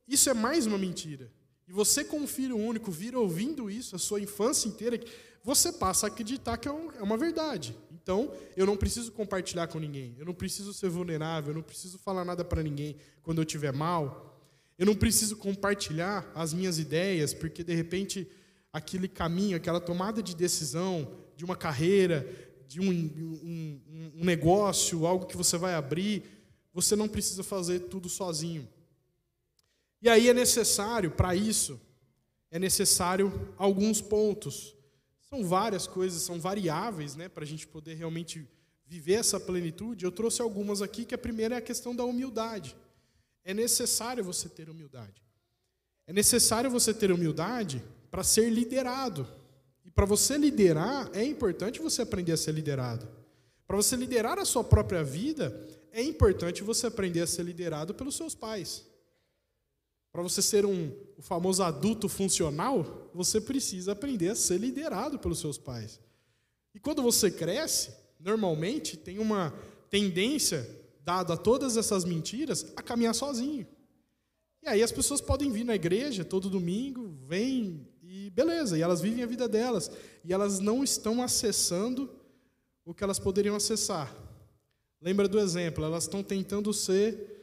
isso 0.08 0.30
é 0.30 0.34
mais 0.34 0.66
uma 0.66 0.78
mentira. 0.78 1.30
E 1.68 1.74
você, 1.74 2.06
como 2.06 2.26
filho 2.28 2.56
único, 2.56 2.92
vir 2.92 3.14
ouvindo 3.14 3.70
isso 3.70 3.94
a 3.94 4.00
sua 4.00 4.22
infância 4.22 4.70
inteira, 4.70 4.98
você 5.44 5.74
passa 5.74 6.06
a 6.06 6.10
acreditar 6.10 6.56
que 6.56 6.70
é, 6.70 6.72
é 6.72 7.04
uma 7.04 7.18
verdade. 7.18 7.76
Então, 8.06 8.32
eu 8.56 8.68
não 8.68 8.78
preciso 8.78 9.12
compartilhar 9.12 9.66
com 9.66 9.80
ninguém, 9.80 10.16
eu 10.20 10.28
não 10.28 10.34
preciso 10.36 10.72
ser 10.76 10.90
vulnerável, 10.90 11.50
eu 11.50 11.56
não 11.56 11.64
preciso 11.64 11.98
falar 11.98 12.24
nada 12.24 12.46
para 12.46 12.62
ninguém 12.62 12.98
quando 13.24 13.40
eu 13.40 13.44
estiver 13.44 13.74
mal. 13.74 14.40
Eu 14.78 14.86
não 14.86 14.94
preciso 14.94 15.36
compartilhar 15.36 16.32
as 16.36 16.54
minhas 16.54 16.78
ideias, 16.78 17.34
porque 17.34 17.64
de 17.64 17.74
repente 17.74 18.30
aquele 18.72 19.08
caminho, 19.08 19.58
aquela 19.58 19.82
tomada 19.82 20.22
de 20.22 20.36
decisão 20.36 21.16
de 21.36 21.44
uma 21.44 21.56
carreira, 21.56 22.30
de 22.68 22.80
um, 22.80 22.92
um, 22.92 23.82
um, 24.18 24.24
negócio, 24.24 25.08
algo 25.08 25.26
que 25.26 25.36
você 25.36 25.58
vai 25.58 25.74
abrir, 25.74 26.26
você 26.72 26.96
não 26.96 27.08
precisa 27.08 27.42
fazer 27.42 27.80
tudo 27.80 28.08
sozinho. 28.08 28.68
E 30.00 30.08
aí 30.08 30.30
é 30.30 30.34
necessário, 30.34 31.10
para 31.10 31.36
isso, 31.36 31.82
é 32.52 32.60
necessário 32.60 33.52
alguns 33.58 34.00
pontos. 34.00 34.76
São 35.36 35.44
várias 35.44 35.86
coisas, 35.86 36.22
são 36.22 36.40
variáveis, 36.40 37.18
né, 37.18 37.28
para 37.28 37.44
a 37.44 37.48
gente 37.48 37.68
poder 37.68 37.96
realmente 37.96 38.48
viver 38.88 39.16
essa 39.16 39.38
plenitude. 39.38 40.06
Eu 40.06 40.12
trouxe 40.12 40.42
algumas 40.42 40.82
aqui, 40.82 41.04
que 41.04 41.14
a 41.14 41.18
primeira 41.18 41.56
é 41.56 41.58
a 41.58 41.62
questão 41.62 41.94
da 41.94 42.06
humildade. 42.06 42.74
É 43.44 43.54
necessário 43.54 44.24
você 44.24 44.48
ter 44.48 44.70
humildade. 44.70 45.22
É 46.08 46.14
necessário 46.14 46.72
você 46.72 46.94
ter 46.94 47.12
humildade 47.12 47.84
para 48.10 48.24
ser 48.24 48.50
liderado. 48.50 49.28
E 49.84 49.92
para 49.92 50.06
você 50.06 50.38
liderar, 50.38 51.10
é 51.14 51.26
importante 51.26 51.82
você 51.82 52.02
aprender 52.02 52.32
a 52.32 52.38
ser 52.38 52.54
liderado. 52.54 53.06
Para 53.68 53.76
você 53.76 53.98
liderar 53.98 54.40
a 54.40 54.46
sua 54.46 54.64
própria 54.64 55.04
vida, 55.04 55.54
é 55.92 56.02
importante 56.02 56.64
você 56.64 56.88
aprender 56.88 57.20
a 57.20 57.28
ser 57.28 57.44
liderado 57.44 57.94
pelos 57.94 58.16
seus 58.16 58.34
pais. 58.34 58.86
Para 60.16 60.24
você 60.24 60.42
ser 60.42 60.66
um 60.66 60.94
o 61.18 61.22
famoso 61.22 61.62
adulto 61.62 62.08
funcional, 62.08 63.10
você 63.14 63.42
precisa 63.42 63.92
aprender 63.92 64.30
a 64.30 64.36
ser 64.36 64.58
liderado 64.58 65.20
pelos 65.20 65.40
seus 65.40 65.58
pais. 65.58 66.00
E 66.74 66.80
quando 66.80 67.04
você 67.04 67.30
cresce, 67.30 67.92
normalmente 68.18 68.96
tem 68.96 69.20
uma 69.20 69.54
tendência, 69.90 70.70
dada 71.04 71.34
a 71.34 71.38
todas 71.38 71.76
essas 71.76 72.06
mentiras, 72.06 72.72
a 72.78 72.82
caminhar 72.82 73.14
sozinho. 73.14 73.68
E 74.64 74.70
aí 74.70 74.82
as 74.82 74.92
pessoas 74.94 75.20
podem 75.20 75.52
vir 75.52 75.66
na 75.66 75.76
igreja 75.76 76.24
todo 76.24 76.50
domingo, 76.50 77.14
vem 77.28 77.86
e 78.02 78.30
beleza, 78.30 78.78
e 78.78 78.82
elas 78.82 79.02
vivem 79.02 79.22
a 79.22 79.28
vida 79.28 79.50
delas. 79.50 79.92
E 80.24 80.32
elas 80.32 80.62
não 80.62 80.82
estão 80.82 81.22
acessando 81.22 82.10
o 82.86 82.94
que 82.94 83.04
elas 83.04 83.20
poderiam 83.20 83.54
acessar. 83.58 84.16
Lembra 85.02 85.28
do 85.28 85.38
exemplo, 85.38 85.84
elas 85.84 86.06
estão 86.06 86.24
tentando 86.24 86.72
ser, 86.72 87.35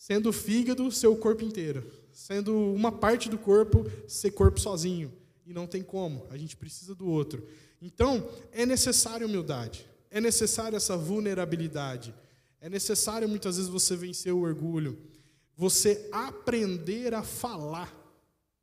sendo 0.00 0.30
o 0.30 0.32
fígado, 0.32 0.90
seu 0.90 1.14
corpo 1.14 1.44
inteiro. 1.44 1.84
Sendo 2.10 2.56
uma 2.72 2.90
parte 2.90 3.28
do 3.28 3.36
corpo, 3.36 3.84
ser 4.08 4.30
corpo 4.30 4.58
sozinho. 4.58 5.12
E 5.44 5.52
não 5.52 5.66
tem 5.66 5.82
como, 5.82 6.26
a 6.30 6.38
gente 6.38 6.56
precisa 6.56 6.94
do 6.94 7.06
outro. 7.06 7.46
Então, 7.82 8.26
é 8.50 8.64
necessário 8.64 9.26
humildade, 9.26 9.86
é 10.10 10.18
necessário 10.18 10.74
essa 10.74 10.96
vulnerabilidade, 10.96 12.14
é 12.62 12.68
necessário 12.70 13.28
muitas 13.28 13.56
vezes 13.56 13.70
você 13.70 13.94
vencer 13.94 14.32
o 14.32 14.40
orgulho, 14.40 14.98
você 15.54 16.08
aprender 16.10 17.12
a 17.12 17.22
falar 17.22 17.94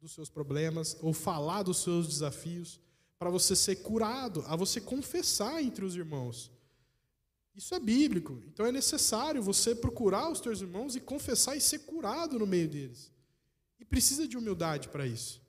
dos 0.02 0.14
seus 0.14 0.30
problemas 0.30 0.98
ou 1.02 1.14
falar 1.14 1.62
dos 1.62 1.78
seus 1.84 2.08
desafios, 2.08 2.80
para 3.20 3.30
você 3.30 3.56
ser 3.56 3.76
curado, 3.78 4.44
a 4.48 4.56
você 4.56 4.82
confessar 4.82 5.62
entre 5.62 5.86
os 5.86 5.96
irmãos. 5.96 6.52
Isso 7.58 7.74
é 7.74 7.80
bíblico. 7.80 8.42
Então 8.48 8.66
é 8.66 8.72
necessário 8.72 9.42
você 9.42 9.74
procurar 9.74 10.30
os 10.32 10.40
teus 10.40 10.62
irmãos 10.62 10.96
e 10.96 11.00
confessar 11.00 11.58
e 11.58 11.62
ser 11.62 11.80
curado 11.80 12.38
no 12.38 12.46
meio 12.46 12.70
deles. 12.70 13.12
E 13.80 13.84
precisa 13.84 14.28
de 14.28 14.38
humildade 14.38 14.88
para 14.90 15.08
isso. 15.08 15.42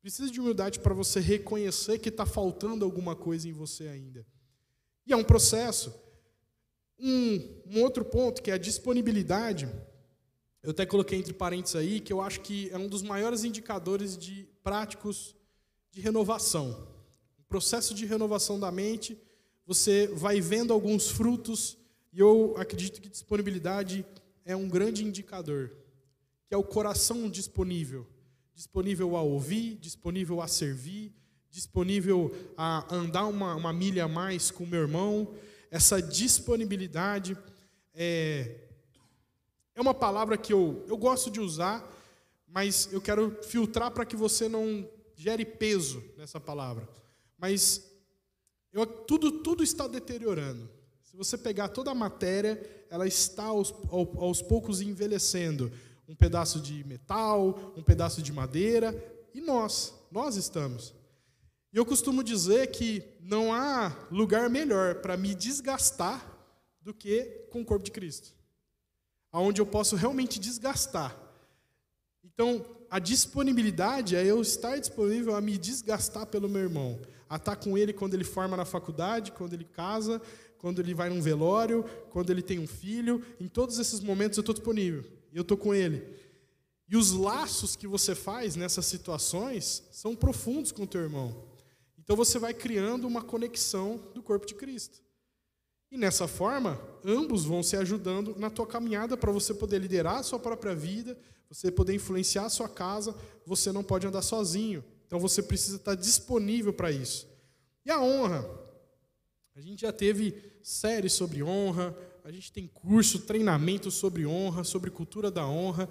Precisa 0.00 0.30
de 0.30 0.40
humildade 0.40 0.80
para 0.80 0.92
você 0.92 1.20
reconhecer 1.20 1.98
que 2.00 2.08
está 2.08 2.26
faltando 2.26 2.84
alguma 2.84 3.14
coisa 3.14 3.48
em 3.48 3.52
você 3.52 3.86
ainda. 3.86 4.26
E 5.06 5.12
é 5.12 5.16
um 5.16 5.22
processo. 5.22 5.94
Um, 6.98 7.62
um 7.66 7.82
outro 7.82 8.04
ponto 8.04 8.42
que 8.42 8.50
é 8.50 8.54
a 8.54 8.58
disponibilidade 8.58 9.68
eu 10.62 10.70
até 10.70 10.86
coloquei 10.86 11.18
entre 11.18 11.32
parênteses 11.32 11.74
aí 11.74 11.98
que 11.98 12.12
eu 12.12 12.20
acho 12.20 12.40
que 12.40 12.70
é 12.70 12.78
um 12.78 12.86
dos 12.86 13.02
maiores 13.02 13.42
indicadores 13.42 14.16
de 14.16 14.48
práticos 14.62 15.34
de 15.90 16.00
renovação. 16.00 16.88
O 17.40 17.42
processo 17.48 17.92
de 17.92 18.06
renovação 18.06 18.60
da 18.60 18.70
mente, 18.70 19.20
você 19.66 20.06
vai 20.08 20.40
vendo 20.40 20.72
alguns 20.72 21.08
frutos, 21.08 21.78
e 22.12 22.20
eu 22.20 22.54
acredito 22.56 23.00
que 23.00 23.08
disponibilidade 23.08 24.04
é 24.44 24.56
um 24.56 24.68
grande 24.68 25.04
indicador, 25.04 25.72
que 26.46 26.54
é 26.54 26.56
o 26.56 26.64
coração 26.64 27.28
disponível, 27.30 28.06
disponível 28.54 29.16
a 29.16 29.22
ouvir, 29.22 29.76
disponível 29.76 30.40
a 30.40 30.48
servir, 30.48 31.12
disponível 31.50 32.34
a 32.56 32.94
andar 32.94 33.26
uma, 33.26 33.54
uma 33.54 33.72
milha 33.72 34.04
a 34.04 34.08
mais 34.08 34.50
com 34.50 34.66
meu 34.66 34.80
irmão. 34.80 35.34
Essa 35.70 36.00
disponibilidade 36.00 37.36
é, 37.94 38.56
é 39.74 39.80
uma 39.80 39.94
palavra 39.94 40.36
que 40.36 40.52
eu, 40.52 40.84
eu 40.88 40.96
gosto 40.96 41.30
de 41.30 41.40
usar, 41.40 41.88
mas 42.46 42.90
eu 42.92 43.00
quero 43.00 43.38
filtrar 43.42 43.90
para 43.90 44.04
que 44.04 44.16
você 44.16 44.48
não 44.48 44.88
gere 45.14 45.44
peso 45.44 46.02
nessa 46.16 46.40
palavra. 46.40 46.88
Mas 47.38 47.91
eu, 48.72 48.86
tudo, 48.86 49.42
tudo 49.42 49.62
está 49.62 49.86
deteriorando. 49.86 50.68
Se 51.02 51.16
você 51.16 51.36
pegar 51.36 51.68
toda 51.68 51.90
a 51.90 51.94
matéria, 51.94 52.60
ela 52.88 53.06
está 53.06 53.44
aos, 53.44 53.74
aos 53.90 54.40
poucos 54.40 54.80
envelhecendo. 54.80 55.70
Um 56.08 56.14
pedaço 56.14 56.60
de 56.60 56.84
metal, 56.84 57.72
um 57.76 57.82
pedaço 57.82 58.22
de 58.22 58.32
madeira, 58.32 58.94
e 59.34 59.40
nós, 59.40 59.94
nós 60.10 60.36
estamos. 60.36 60.94
E 61.72 61.76
eu 61.76 61.86
costumo 61.86 62.22
dizer 62.22 62.70
que 62.70 63.02
não 63.20 63.52
há 63.52 63.96
lugar 64.10 64.50
melhor 64.50 64.96
para 64.96 65.16
me 65.16 65.34
desgastar 65.34 66.26
do 66.80 66.92
que 66.92 67.46
com 67.50 67.62
o 67.62 67.64
corpo 67.64 67.84
de 67.84 67.90
Cristo 67.90 68.34
aonde 69.32 69.60
eu 69.60 69.66
posso 69.66 69.96
realmente 69.96 70.38
desgastar. 70.38 71.16
Então, 72.22 72.64
a 72.90 72.98
disponibilidade 72.98 74.14
é 74.14 74.24
eu 74.24 74.42
estar 74.42 74.78
disponível 74.78 75.34
a 75.34 75.40
me 75.40 75.56
desgastar 75.56 76.26
pelo 76.26 76.48
meu 76.48 76.60
irmão, 76.62 77.00
a 77.32 77.36
estar 77.36 77.56
com 77.56 77.78
ele 77.78 77.94
quando 77.94 78.12
ele 78.12 78.24
forma 78.24 78.58
na 78.58 78.66
faculdade, 78.66 79.32
quando 79.32 79.54
ele 79.54 79.64
casa, 79.64 80.20
quando 80.58 80.80
ele 80.80 80.92
vai 80.92 81.08
num 81.08 81.22
velório, 81.22 81.82
quando 82.10 82.28
ele 82.28 82.42
tem 82.42 82.58
um 82.58 82.66
filho, 82.66 83.24
em 83.40 83.48
todos 83.48 83.78
esses 83.78 84.00
momentos 84.00 84.36
eu 84.36 84.42
estou 84.42 84.54
disponível, 84.54 85.02
eu 85.32 85.40
estou 85.40 85.56
com 85.56 85.74
ele. 85.74 86.06
E 86.86 86.94
os 86.94 87.12
laços 87.12 87.74
que 87.74 87.86
você 87.86 88.14
faz 88.14 88.54
nessas 88.54 88.84
situações 88.84 89.82
são 89.90 90.14
profundos 90.14 90.72
com 90.72 90.82
o 90.82 90.86
teu 90.86 91.00
irmão. 91.00 91.48
Então 91.98 92.14
você 92.14 92.38
vai 92.38 92.52
criando 92.52 93.08
uma 93.08 93.22
conexão 93.22 93.96
do 94.14 94.22
corpo 94.22 94.44
de 94.44 94.54
Cristo. 94.54 95.02
E 95.90 95.96
nessa 95.96 96.28
forma, 96.28 96.78
ambos 97.02 97.46
vão 97.46 97.62
se 97.62 97.78
ajudando 97.78 98.36
na 98.38 98.50
tua 98.50 98.66
caminhada 98.66 99.16
para 99.16 99.32
você 99.32 99.54
poder 99.54 99.78
liderar 99.78 100.16
a 100.16 100.22
sua 100.22 100.38
própria 100.38 100.74
vida, 100.74 101.18
você 101.48 101.70
poder 101.70 101.94
influenciar 101.94 102.44
a 102.44 102.50
sua 102.50 102.68
casa, 102.68 103.16
você 103.46 103.72
não 103.72 103.82
pode 103.82 104.06
andar 104.06 104.20
sozinho. 104.20 104.84
Então 105.12 105.20
você 105.20 105.42
precisa 105.42 105.76
estar 105.76 105.94
disponível 105.94 106.72
para 106.72 106.90
isso. 106.90 107.28
E 107.84 107.90
a 107.90 108.00
honra? 108.00 108.48
A 109.54 109.60
gente 109.60 109.82
já 109.82 109.92
teve 109.92 110.34
séries 110.62 111.12
sobre 111.12 111.42
honra, 111.42 111.94
a 112.24 112.32
gente 112.32 112.50
tem 112.50 112.66
curso, 112.66 113.18
treinamento 113.18 113.90
sobre 113.90 114.24
honra, 114.24 114.64
sobre 114.64 114.90
cultura 114.90 115.30
da 115.30 115.46
honra. 115.46 115.86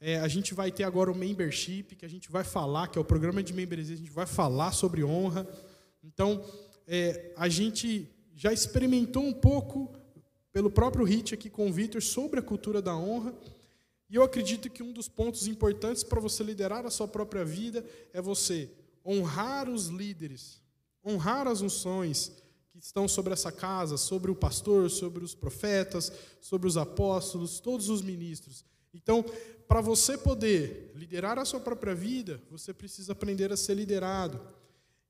É, 0.00 0.20
a 0.20 0.26
gente 0.26 0.54
vai 0.54 0.72
ter 0.72 0.84
agora 0.84 1.12
o 1.12 1.14
membership, 1.14 1.94
que 1.94 2.06
a 2.06 2.08
gente 2.08 2.30
vai 2.30 2.44
falar, 2.44 2.88
que 2.88 2.96
é 2.96 3.00
o 3.02 3.04
programa 3.04 3.42
de 3.42 3.52
membresia, 3.52 3.94
a 3.94 3.98
gente 3.98 4.10
vai 4.10 4.24
falar 4.24 4.72
sobre 4.72 5.04
honra. 5.04 5.46
Então, 6.02 6.42
é, 6.86 7.34
a 7.36 7.50
gente 7.50 8.08
já 8.34 8.54
experimentou 8.54 9.22
um 9.22 9.34
pouco, 9.34 9.94
pelo 10.50 10.70
próprio 10.70 11.04
Hit 11.04 11.34
aqui 11.34 11.50
com 11.50 11.68
o 11.68 11.72
Vitor, 11.74 12.00
sobre 12.00 12.40
a 12.40 12.42
cultura 12.42 12.80
da 12.80 12.96
honra. 12.96 13.34
E 14.12 14.14
eu 14.14 14.22
acredito 14.22 14.68
que 14.68 14.82
um 14.82 14.92
dos 14.92 15.08
pontos 15.08 15.46
importantes 15.46 16.04
para 16.04 16.20
você 16.20 16.44
liderar 16.44 16.84
a 16.84 16.90
sua 16.90 17.08
própria 17.08 17.46
vida 17.46 17.82
é 18.12 18.20
você 18.20 18.70
honrar 19.02 19.70
os 19.70 19.86
líderes, 19.86 20.60
honrar 21.02 21.48
as 21.48 21.62
unções 21.62 22.30
que 22.68 22.78
estão 22.78 23.08
sobre 23.08 23.32
essa 23.32 23.50
casa, 23.50 23.96
sobre 23.96 24.30
o 24.30 24.36
pastor, 24.36 24.90
sobre 24.90 25.24
os 25.24 25.34
profetas, 25.34 26.12
sobre 26.42 26.68
os 26.68 26.76
apóstolos, 26.76 27.58
todos 27.58 27.88
os 27.88 28.02
ministros. 28.02 28.66
Então, 28.92 29.24
para 29.66 29.80
você 29.80 30.18
poder 30.18 30.92
liderar 30.94 31.38
a 31.38 31.46
sua 31.46 31.60
própria 31.60 31.94
vida, 31.94 32.38
você 32.50 32.74
precisa 32.74 33.12
aprender 33.12 33.50
a 33.50 33.56
ser 33.56 33.72
liderado. 33.72 34.38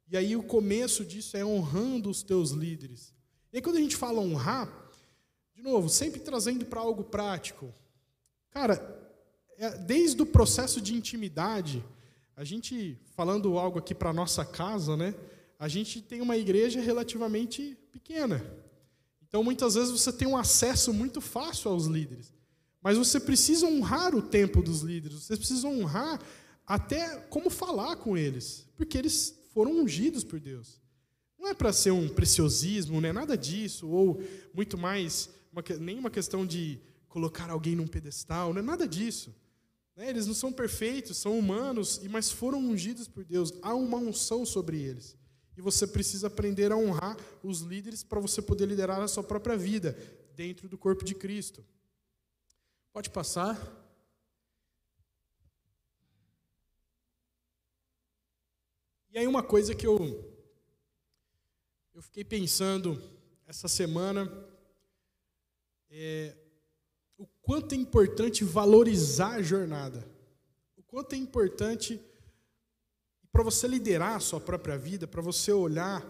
E 0.07 0.17
aí 0.17 0.37
o 0.37 0.45
começo 0.45 1.05
disso 1.05 1.37
é 1.37 1.45
honrando 1.45 2.09
os 2.09 2.23
teus 2.23 2.53
líderes. 2.53 3.13
E 3.53 3.57
aí 3.57 3.63
quando 3.63 3.79
a 3.79 3.81
gente 3.81 3.97
fala 3.97 4.21
honrar, 4.21 4.73
de 5.57 5.61
novo, 5.61 5.89
sempre 5.89 6.21
trazendo 6.21 6.65
para 6.65 6.81
algo 6.81 7.03
prático. 7.03 7.75
Cara, 8.53 9.03
é, 9.57 9.79
desde 9.79 10.21
o 10.23 10.27
processo 10.27 10.81
de 10.81 10.95
intimidade, 10.95 11.85
a 12.37 12.45
gente, 12.45 12.99
falando 13.17 13.59
algo 13.59 13.79
aqui 13.79 13.95
para 13.95 14.13
nossa 14.13 14.45
casa, 14.45 14.97
né? 14.97 15.15
A 15.59 15.69
gente 15.69 16.01
tem 16.03 16.21
uma 16.21 16.37
igreja 16.37 16.81
relativamente 16.81 17.77
pequena. 17.91 18.45
Então, 19.27 19.43
muitas 19.43 19.75
vezes 19.75 19.91
você 19.91 20.13
tem 20.13 20.29
um 20.29 20.37
acesso 20.37 20.93
muito 20.93 21.21
fácil 21.21 21.71
aos 21.71 21.87
líderes. 21.87 22.33
Mas 22.83 22.99
você 22.99 23.21
precisa 23.21 23.67
honrar 23.67 24.15
o 24.15 24.21
tempo 24.21 24.61
dos 24.61 24.81
líderes, 24.81 25.23
você 25.23 25.37
precisa 25.37 25.69
honrar 25.69 26.21
até 26.67 27.17
como 27.31 27.49
falar 27.49 27.97
com 27.97 28.17
eles, 28.17 28.67
porque 28.77 28.99
eles 28.99 29.39
foram 29.55 29.73
ungidos 29.81 30.25
por 30.25 30.41
Deus. 30.41 30.81
Não 31.39 31.49
é 31.49 31.55
para 31.55 31.73
ser 31.73 31.93
um 31.93 32.09
preciosismo, 32.09 33.01
não 33.01 33.09
é 33.09 33.13
nada 33.13 33.37
disso, 33.37 33.89
ou 33.89 34.23
muito 34.53 34.77
mais, 34.77 35.31
uma, 35.53 35.63
nem 35.79 35.99
uma 35.99 36.11
questão 36.11 36.45
de 36.45 36.81
colocar 37.13 37.51
alguém 37.51 37.77
num 37.77 37.87
pedestal, 37.87 38.55
não 38.55 38.61
é 38.61 38.63
nada 38.63 38.89
disso. 38.89 39.35
Né? 39.95 40.09
Eles 40.09 40.27
não 40.27 40.33
são 40.33 40.51
perfeitos, 40.51 41.19
são 41.19 41.39
humanos, 41.39 42.01
mas 42.11 42.33
foram 42.33 42.59
ungidos 42.59 43.07
por 43.07 43.23
Deus. 43.23 43.53
Há 43.61 43.75
uma 43.75 43.99
unção 43.99 44.47
sobre 44.47 44.81
eles. 44.81 45.15
E 45.55 45.61
você 45.61 45.87
precisa 45.87 46.29
aprender 46.29 46.73
a 46.73 46.77
honrar 46.77 47.15
os 47.43 47.61
líderes 47.61 48.03
para 48.03 48.19
você 48.19 48.41
poder 48.41 48.67
liderar 48.67 48.99
a 48.99 49.07
sua 49.07 49.23
própria 49.23 49.59
vida 49.59 49.95
dentro 50.35 50.71
do 50.71 50.79
corpo 50.79 51.05
de 51.05 51.15
Cristo. 51.15 51.63
Pode 52.95 53.11
passar. 53.11 53.61
E 59.11 59.19
aí 59.19 59.27
uma 59.27 59.43
coisa 59.43 59.75
que 59.75 59.87
eu 59.87 59.99
eu 61.93 62.01
fiquei 62.01 62.25
pensando 62.25 62.99
essa 63.47 63.69
semana 63.69 64.27
é, 65.91 66.35
quanto 67.43 67.75
é 67.75 67.77
importante 67.77 68.45
valorizar 68.45 69.35
a 69.35 69.43
jornada. 69.43 70.07
O 70.77 70.83
quanto 70.83 71.15
é 71.15 71.19
importante 71.19 72.01
para 73.31 73.43
você 73.43 73.67
liderar 73.67 74.17
a 74.17 74.21
sua 74.21 74.41
própria 74.41 74.79
vida, 74.79 75.07
para 75.07 75.21
você 75.21 75.53
olhar, 75.53 76.07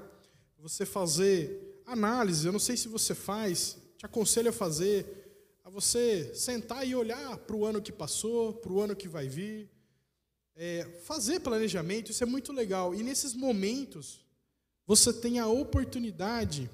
você 0.59 0.87
fazer 0.87 1.83
análise. 1.85 2.47
Eu 2.47 2.53
não 2.53 2.61
sei 2.61 2.77
se 2.77 2.87
você 2.87 3.15
faz, 3.15 3.77
te 3.97 4.07
aconselho 4.07 4.51
a 4.51 4.53
fazer, 4.53 5.59
a 5.65 5.71
você 5.71 6.33
sentar 6.35 6.87
e 6.87 6.95
olhar 6.95 7.37
para 7.39 7.57
o 7.57 7.65
ano 7.65 7.83
que 7.83 7.91
passou, 7.91 8.53
para 8.53 8.73
o 8.73 8.81
ano 8.81 8.95
que 8.95 9.09
vai 9.09 9.29
vir. 9.29 9.69
É, 10.55 10.85
fazer 11.05 11.41
planejamento, 11.41 12.11
isso 12.11 12.23
é 12.23 12.27
muito 12.27 12.53
legal. 12.53 12.95
E 12.95 13.03
nesses 13.03 13.35
momentos, 13.35 14.25
você 14.87 15.13
tem 15.13 15.39
a 15.39 15.47
oportunidade 15.47 16.71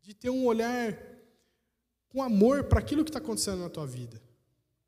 de 0.00 0.14
ter 0.14 0.30
um 0.30 0.46
olhar 0.46 0.96
com 2.08 2.22
amor 2.22 2.64
para 2.64 2.78
aquilo 2.78 3.04
que 3.04 3.10
está 3.10 3.18
acontecendo 3.18 3.60
na 3.60 3.68
tua 3.68 3.86
vida. 3.86 4.20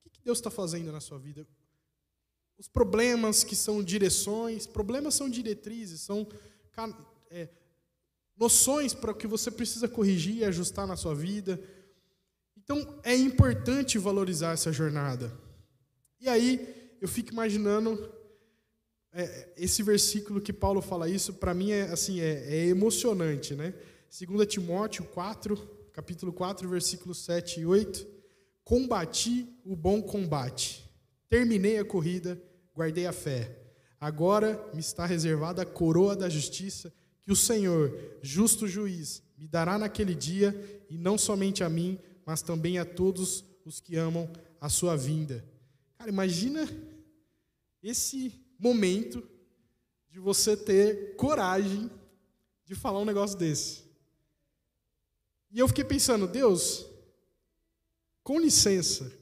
O 0.05 0.11
que 0.11 0.21
Deus 0.23 0.39
está 0.39 0.51
fazendo 0.51 0.91
na 0.91 1.01
sua 1.01 1.19
vida? 1.19 1.47
Os 2.59 2.69
problemas 2.69 3.43
que 3.43 3.57
são 3.57 3.83
direções, 3.83 4.67
problemas 4.67 5.15
são 5.15 5.31
diretrizes, 5.31 6.01
são 6.01 6.27
é, 7.31 7.49
noções 8.37 8.95
para 8.95 9.13
o 9.13 9.15
que 9.15 9.27
você 9.27 9.51
precisa 9.51 9.89
corrigir 9.89 10.37
e 10.37 10.45
ajustar 10.45 10.87
na 10.87 10.97
sua 10.97 11.15
vida. 11.15 11.61
Então 12.57 13.01
é 13.03 13.15
importante 13.15 13.99
valorizar 13.99 14.53
essa 14.53 14.73
jornada. 14.73 15.33
E 16.21 16.29
aí 16.29 16.97
eu 17.01 17.09
fico 17.09 17.33
imaginando 17.33 18.13
é, 19.13 19.53
esse 19.57 19.83
versículo 19.83 20.41
que 20.41 20.53
Paulo 20.53 20.81
fala 20.81 21.09
isso, 21.09 21.35
para 21.35 21.55
mim 21.55 21.73
é 21.73 21.83
assim 21.85 22.21
é, 22.21 22.57
é 22.57 22.67
emocionante, 22.67 23.55
né? 23.55 23.75
2 24.11 24.47
Timóteo 24.47 25.05
4, 25.05 25.80
capítulo 25.93 26.33
4, 26.33 26.69
versículos 26.69 27.19
7 27.25 27.61
e 27.61 27.67
8. 27.67 28.07
Combati 28.65 29.49
o 29.65 29.75
bom 29.75 30.01
combate, 30.01 30.85
terminei 31.29 31.79
a 31.79 31.85
corrida, 31.85 32.41
guardei 32.75 33.07
a 33.07 33.13
fé. 33.13 33.57
Agora 34.01 34.71
me 34.73 34.81
está 34.81 35.05
reservada 35.05 35.63
a 35.63 35.67
coroa 35.67 36.17
da 36.17 36.29
justiça, 36.29 36.93
que 37.21 37.33
o 37.33 37.37
Senhor, 37.37 37.93
justo 38.23 38.67
juiz, 38.67 39.23
me 39.37 39.47
dará 39.47 39.79
naquele 39.79 40.15
dia, 40.15 40.85
e 40.89 40.97
não 40.97 41.19
somente 41.19 41.63
a 41.63 41.69
mim, 41.69 41.99
mas 42.25 42.43
também 42.43 42.79
a 42.79 42.85
todos 42.85 43.45
os 43.65 43.81
que 43.81 43.97
amam 43.97 44.31
a 44.61 44.69
sua 44.69 44.97
vinda. 44.97 45.45
Cara, 45.99 46.11
imagina 46.11 46.67
esse 47.83 48.33
momento 48.59 49.23
de 50.11 50.19
você 50.19 50.57
ter 50.57 51.17
coragem 51.17 51.91
de 52.65 52.75
falar 52.75 53.01
um 53.01 53.05
negócio 53.05 53.39
desse. 53.39 53.90
E 55.51 55.59
eu 55.59 55.67
fiquei 55.67 55.85
pensando, 55.85 56.29
Deus, 56.29 56.87
com 58.23 58.39
licença, 58.39 59.13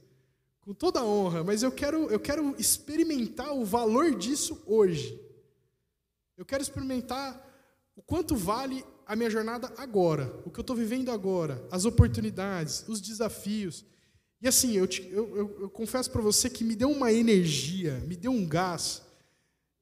com 0.61 0.75
toda 0.75 1.01
a 1.01 1.05
honra, 1.05 1.43
mas 1.43 1.63
eu 1.63 1.73
quero, 1.73 2.11
eu 2.11 2.21
quero 2.21 2.55
experimentar 2.59 3.55
o 3.55 3.65
valor 3.65 4.15
disso 4.15 4.63
hoje. 4.67 5.19
Eu 6.37 6.45
quero 6.45 6.63
experimentar 6.63 7.43
o 7.97 8.03
quanto 8.03 8.37
vale 8.37 8.85
a 9.07 9.17
minha 9.17 9.31
jornada 9.31 9.73
agora, 9.79 10.41
o 10.45 10.51
que 10.51 10.61
eu 10.61 10.63
estou 10.63 10.77
vivendo 10.77 11.11
agora, 11.11 11.67
as 11.71 11.87
oportunidades, 11.87 12.85
os 12.87 13.01
desafios. 13.01 13.87
E 14.41 14.47
assim, 14.47 14.77
eu, 14.77 14.87
eu, 15.11 15.37
eu, 15.37 15.61
eu 15.63 15.71
confesso 15.71 16.11
para 16.11 16.21
você 16.21 16.51
que 16.51 16.63
me 16.63 16.77
deu 16.77 16.91
uma 16.91 17.11
energia, 17.11 18.01
me 18.01 18.15
deu 18.15 18.31
um 18.31 18.47
gás 18.47 19.08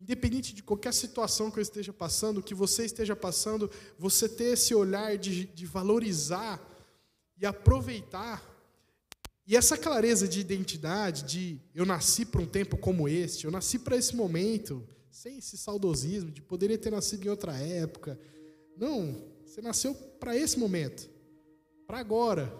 Independente 0.01 0.55
de 0.55 0.63
qualquer 0.63 0.93
situação 0.93 1.51
que 1.51 1.59
eu 1.59 1.63
esteja 1.63 1.93
passando, 1.93 2.43
que 2.43 2.55
você 2.55 2.85
esteja 2.85 3.17
passando, 3.17 3.71
você 3.99 4.29
ter 4.29 4.53
esse 4.53 4.75
olhar 4.75 5.17
de, 5.17 5.47
de 5.47 5.65
valorizar 5.67 6.61
e 7.39 7.47
aproveitar. 7.47 8.43
E 9.47 9.57
essa 9.57 9.77
clareza 9.77 10.27
de 10.27 10.41
identidade, 10.41 11.23
de 11.23 11.61
eu 11.75 11.87
nasci 11.87 12.27
para 12.27 12.43
um 12.43 12.47
tempo 12.47 12.77
como 12.77 13.09
este, 13.09 13.45
eu 13.45 13.51
nasci 13.51 13.79
para 13.79 13.97
esse 13.97 14.15
momento, 14.15 14.87
sem 15.11 15.39
esse 15.39 15.57
saudosismo 15.57 16.31
de 16.31 16.43
poderia 16.43 16.77
ter 16.77 16.91
nascido 16.91 17.25
em 17.25 17.31
outra 17.31 17.57
época. 17.57 18.19
Não, 18.77 19.25
você 19.45 19.63
nasceu 19.63 19.95
para 19.95 20.37
esse 20.37 20.59
momento, 20.59 21.09
para 21.87 21.99
agora, 21.99 22.53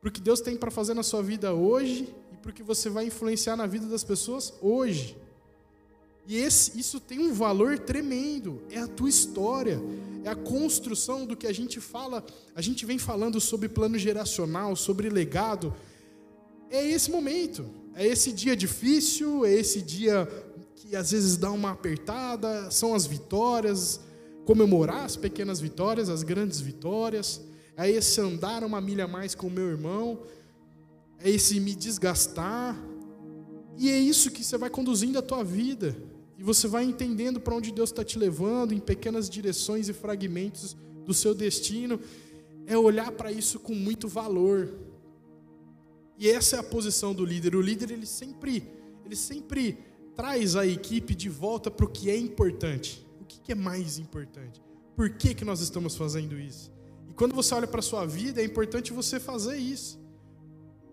para 0.00 0.08
o 0.08 0.12
que 0.12 0.20
Deus 0.20 0.40
tem 0.40 0.56
para 0.56 0.70
fazer 0.70 0.94
na 0.94 1.02
sua 1.02 1.22
vida 1.22 1.52
hoje 1.52 2.14
e 2.32 2.36
para 2.36 2.50
o 2.50 2.54
que 2.54 2.62
você 2.62 2.88
vai 2.88 3.06
influenciar 3.06 3.56
na 3.56 3.66
vida 3.66 3.86
das 3.86 4.04
pessoas 4.04 4.54
hoje. 4.60 5.16
E 6.26 6.36
esse, 6.36 6.78
isso 6.78 7.00
tem 7.00 7.18
um 7.18 7.32
valor 7.32 7.78
tremendo. 7.78 8.62
É 8.70 8.78
a 8.78 8.86
tua 8.86 9.08
história, 9.08 9.80
é 10.22 10.28
a 10.28 10.36
construção 10.36 11.26
do 11.26 11.36
que 11.36 11.46
a 11.46 11.52
gente 11.52 11.80
fala. 11.80 12.24
A 12.54 12.62
gente 12.62 12.86
vem 12.86 12.98
falando 12.98 13.40
sobre 13.40 13.68
plano 13.68 13.98
geracional, 13.98 14.76
sobre 14.76 15.08
legado. 15.08 15.74
É 16.70 16.86
esse 16.86 17.10
momento, 17.10 17.68
é 17.94 18.06
esse 18.06 18.32
dia 18.32 18.54
difícil, 18.54 19.44
é 19.44 19.52
esse 19.52 19.82
dia 19.82 20.28
que 20.76 20.94
às 20.94 21.10
vezes 21.10 21.36
dá 21.36 21.50
uma 21.50 21.72
apertada. 21.72 22.70
São 22.70 22.94
as 22.94 23.06
vitórias, 23.06 24.00
comemorar 24.44 25.04
as 25.04 25.16
pequenas 25.16 25.60
vitórias, 25.60 26.08
as 26.08 26.22
grandes 26.22 26.60
vitórias. 26.60 27.40
É 27.76 27.90
esse 27.90 28.20
andar 28.20 28.62
uma 28.62 28.80
milha 28.80 29.08
mais 29.08 29.34
com 29.34 29.46
o 29.46 29.50
meu 29.50 29.68
irmão. 29.68 30.20
É 31.18 31.30
esse 31.30 31.58
me 31.60 31.74
desgastar. 31.74 32.76
E 33.80 33.88
é 33.88 33.98
isso 33.98 34.30
que 34.30 34.44
você 34.44 34.58
vai 34.58 34.68
conduzindo 34.68 35.18
a 35.18 35.22
tua 35.22 35.42
vida. 35.42 35.96
E 36.38 36.42
você 36.42 36.68
vai 36.68 36.84
entendendo 36.84 37.40
para 37.40 37.54
onde 37.54 37.72
Deus 37.72 37.88
está 37.88 38.04
te 38.04 38.18
levando, 38.18 38.74
em 38.74 38.78
pequenas 38.78 39.26
direções 39.30 39.88
e 39.88 39.94
fragmentos 39.94 40.76
do 41.06 41.14
seu 41.14 41.34
destino. 41.34 41.98
É 42.66 42.76
olhar 42.76 43.10
para 43.12 43.32
isso 43.32 43.58
com 43.58 43.74
muito 43.74 44.06
valor. 44.06 44.70
E 46.18 46.28
essa 46.28 46.56
é 46.56 46.58
a 46.58 46.62
posição 46.62 47.14
do 47.14 47.24
líder. 47.24 47.56
O 47.56 47.62
líder 47.62 47.90
ele 47.90 48.04
sempre, 48.04 48.70
ele 49.02 49.16
sempre 49.16 49.78
traz 50.14 50.56
a 50.56 50.66
equipe 50.66 51.14
de 51.14 51.30
volta 51.30 51.70
para 51.70 51.86
o 51.86 51.90
que 51.90 52.10
é 52.10 52.18
importante. 52.18 53.02
O 53.18 53.24
que 53.24 53.50
é 53.50 53.54
mais 53.54 53.98
importante? 53.98 54.60
Por 54.94 55.08
que, 55.08 55.32
que 55.32 55.44
nós 55.44 55.62
estamos 55.62 55.96
fazendo 55.96 56.38
isso? 56.38 56.70
quando 57.16 57.34
você 57.34 57.54
olha 57.54 57.66
para 57.66 57.80
a 57.80 57.82
sua 57.82 58.06
vida, 58.06 58.40
é 58.40 58.44
importante 58.46 58.94
você 58.94 59.20
fazer 59.20 59.58
isso. 59.58 60.00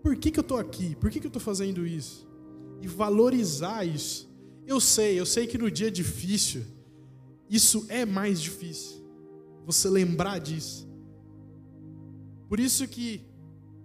Por 0.02 0.14
que, 0.14 0.30
que 0.30 0.38
eu 0.38 0.42
estou 0.42 0.58
aqui? 0.58 0.94
Por 0.96 1.10
que, 1.10 1.20
que 1.20 1.26
eu 1.26 1.30
estou 1.30 1.40
fazendo 1.40 1.86
isso? 1.86 2.27
E 2.80 2.86
valorizar 2.86 3.84
isso. 3.84 4.28
Eu 4.66 4.80
sei, 4.80 5.18
eu 5.18 5.26
sei 5.26 5.46
que 5.46 5.58
no 5.58 5.70
dia 5.70 5.90
difícil, 5.90 6.64
isso 7.48 7.86
é 7.88 8.04
mais 8.04 8.40
difícil. 8.40 8.98
Você 9.64 9.88
lembrar 9.88 10.38
disso. 10.38 10.88
Por 12.48 12.60
isso 12.60 12.86
que 12.86 13.22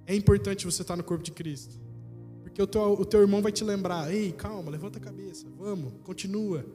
é 0.06 0.15
importante 0.15 0.65
você 0.65 0.82
estar 0.82 0.95
no 0.95 1.03
corpo 1.03 1.23
de 1.23 1.32
Cristo. 1.32 1.75
Porque 2.41 2.62
o 2.62 2.67
teu, 2.67 2.82
o 2.93 3.06
teu 3.06 3.21
irmão 3.21 3.41
vai 3.41 3.51
te 3.51 3.63
lembrar: 3.63 4.13
ei, 4.13 4.32
calma, 4.32 4.71
levanta 4.71 4.99
a 4.99 5.01
cabeça, 5.01 5.47
vamos, 5.58 5.93
continua. 6.03 6.65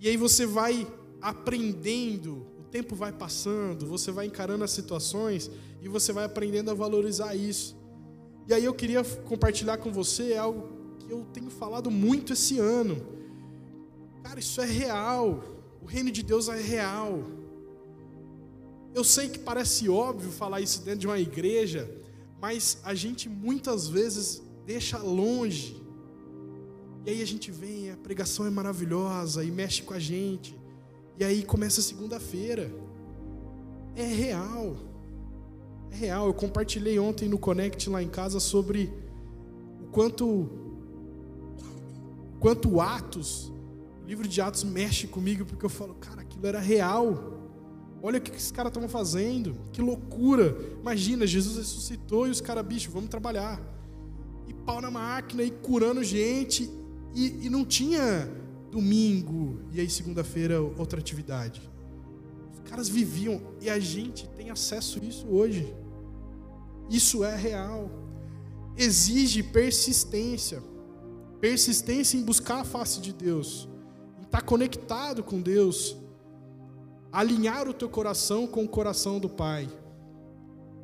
E 0.00 0.08
aí 0.08 0.16
você 0.16 0.46
vai 0.46 0.86
aprendendo 1.20 2.52
tempo 2.72 2.96
vai 2.96 3.12
passando, 3.12 3.86
você 3.86 4.10
vai 4.10 4.26
encarando 4.26 4.64
as 4.64 4.70
situações 4.70 5.50
e 5.82 5.88
você 5.88 6.10
vai 6.10 6.24
aprendendo 6.24 6.70
a 6.70 6.74
valorizar 6.74 7.34
isso. 7.34 7.76
E 8.48 8.54
aí 8.54 8.64
eu 8.64 8.74
queria 8.74 9.04
compartilhar 9.04 9.78
com 9.78 9.92
você 9.92 10.36
algo 10.36 10.68
que 10.98 11.10
eu 11.10 11.24
tenho 11.32 11.50
falado 11.50 11.90
muito 11.90 12.32
esse 12.32 12.58
ano. 12.58 13.00
Cara, 14.22 14.40
isso 14.40 14.60
é 14.60 14.66
real. 14.66 15.42
O 15.80 15.86
reino 15.86 16.10
de 16.10 16.22
Deus 16.22 16.48
é 16.48 16.60
real. 16.60 17.22
Eu 18.94 19.04
sei 19.04 19.28
que 19.28 19.38
parece 19.38 19.88
óbvio 19.88 20.30
falar 20.30 20.60
isso 20.60 20.82
dentro 20.82 21.00
de 21.00 21.06
uma 21.06 21.18
igreja, 21.18 21.90
mas 22.40 22.78
a 22.84 22.94
gente 22.94 23.28
muitas 23.28 23.88
vezes 23.88 24.42
deixa 24.66 24.98
longe. 24.98 25.80
E 27.04 27.10
aí 27.10 27.22
a 27.22 27.26
gente 27.26 27.50
vem, 27.50 27.90
a 27.90 27.96
pregação 27.96 28.46
é 28.46 28.50
maravilhosa 28.50 29.42
e 29.44 29.50
mexe 29.50 29.82
com 29.82 29.94
a 29.94 29.98
gente. 29.98 30.56
E 31.18 31.24
aí 31.24 31.42
começa 31.42 31.80
segunda-feira. 31.80 32.72
É 33.96 34.04
real. 34.04 34.76
É 35.92 35.96
real. 35.96 36.26
Eu 36.26 36.34
compartilhei 36.34 36.98
ontem 36.98 37.28
no 37.28 37.38
Connect 37.38 37.88
lá 37.90 38.02
em 38.02 38.08
casa 38.08 38.40
sobre 38.40 38.92
o 39.82 39.86
quanto 39.88 40.48
quanto 42.40 42.80
Atos, 42.80 43.52
o 44.02 44.06
livro 44.08 44.26
de 44.26 44.40
Atos 44.40 44.64
mexe 44.64 45.06
comigo 45.06 45.44
porque 45.44 45.64
eu 45.64 45.70
falo, 45.70 45.94
cara, 45.94 46.22
aquilo 46.22 46.44
era 46.44 46.58
real. 46.58 47.40
Olha 48.02 48.18
o 48.18 48.20
que 48.20 48.34
esses 48.34 48.50
caras 48.50 48.70
estão 48.70 48.88
fazendo. 48.88 49.54
Que 49.72 49.80
loucura. 49.80 50.56
Imagina, 50.80 51.24
Jesus 51.24 51.56
ressuscitou 51.56 52.26
e 52.26 52.30
os 52.30 52.40
caras, 52.40 52.66
bicho, 52.66 52.90
vamos 52.90 53.10
trabalhar. 53.10 53.60
E 54.48 54.52
pau 54.52 54.80
na 54.80 54.90
máquina, 54.90 55.44
e 55.44 55.52
curando 55.52 56.02
gente. 56.02 56.68
E, 57.14 57.46
e 57.46 57.48
não 57.48 57.64
tinha 57.64 58.28
domingo 58.72 59.60
e 59.70 59.80
aí 59.80 59.88
segunda-feira 59.88 60.60
outra 60.60 60.98
atividade. 60.98 61.60
Os 62.52 62.68
caras 62.68 62.88
viviam 62.88 63.40
e 63.60 63.70
a 63.70 63.78
gente 63.78 64.26
tem 64.30 64.50
acesso 64.50 64.98
a 65.00 65.04
isso 65.04 65.28
hoje. 65.28 65.72
Isso 66.92 67.24
é 67.24 67.34
real. 67.34 67.90
Exige 68.76 69.42
persistência. 69.42 70.62
Persistência 71.40 72.18
em 72.18 72.22
buscar 72.22 72.60
a 72.60 72.64
face 72.64 73.00
de 73.00 73.12
Deus, 73.12 73.68
em 74.20 74.22
estar 74.22 74.42
conectado 74.42 75.24
com 75.24 75.40
Deus, 75.40 75.96
alinhar 77.10 77.68
o 77.68 77.74
teu 77.74 77.88
coração 77.88 78.46
com 78.46 78.62
o 78.62 78.68
coração 78.68 79.18
do 79.18 79.28
Pai. 79.28 79.68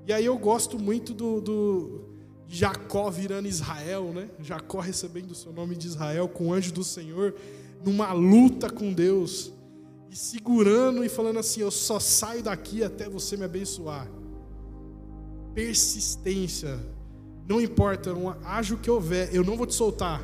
E 0.05 0.12
aí 0.12 0.25
eu 0.25 0.37
gosto 0.37 0.77
muito 0.77 1.14
do, 1.14 1.40
do 1.40 2.01
Jacó 2.49 3.09
virando 3.09 3.47
Israel, 3.47 4.12
né? 4.12 4.31
Jacó 4.40 4.81
recebendo 4.81 5.31
o 5.31 5.35
seu 5.35 5.53
nome 5.53 5.77
de 5.77 5.87
Israel 5.87 6.29
com 6.29 6.49
o 6.49 6.53
anjo 6.53 6.73
do 6.73 6.83
Senhor 6.83 7.37
numa 7.85 8.12
luta 8.12 8.68
com 8.68 8.92
Deus 8.92 9.53
e 10.11 10.16
segurando 10.16 11.05
e 11.05 11.09
falando 11.09 11.38
assim: 11.38 11.61
Eu 11.61 11.71
só 11.71 12.01
saio 12.01 12.42
daqui 12.42 12.83
até 12.83 13.09
você 13.09 13.37
me 13.37 13.44
abençoar. 13.44 14.09
Persistência, 15.59 16.79
não 17.49 17.61
importa, 17.61 18.14
haja 18.44 18.77
o 18.77 18.79
que 18.79 18.88
houver, 18.88 19.35
eu 19.35 19.42
não 19.42 19.57
vou 19.57 19.66
te 19.66 19.75
soltar. 19.75 20.23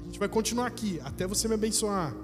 A 0.00 0.04
gente 0.04 0.16
vai 0.16 0.28
continuar 0.28 0.68
aqui 0.68 1.00
até 1.02 1.26
você 1.26 1.48
me 1.48 1.54
abençoar. 1.54 2.14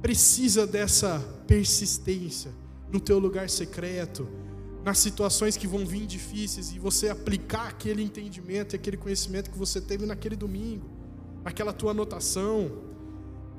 Precisa 0.00 0.66
dessa 0.66 1.20
persistência 1.46 2.50
no 2.90 2.98
teu 2.98 3.18
lugar 3.18 3.50
secreto, 3.50 4.26
nas 4.82 5.00
situações 5.00 5.54
que 5.54 5.66
vão 5.66 5.84
vir 5.84 6.06
difíceis 6.06 6.72
e 6.72 6.78
você 6.78 7.10
aplicar 7.10 7.68
aquele 7.68 8.02
entendimento 8.02 8.74
e 8.74 8.76
aquele 8.76 8.96
conhecimento 8.96 9.50
que 9.50 9.58
você 9.58 9.82
teve 9.82 10.06
naquele 10.06 10.34
domingo 10.34 10.88
aquela 11.44 11.74
tua 11.74 11.90
anotação 11.90 12.72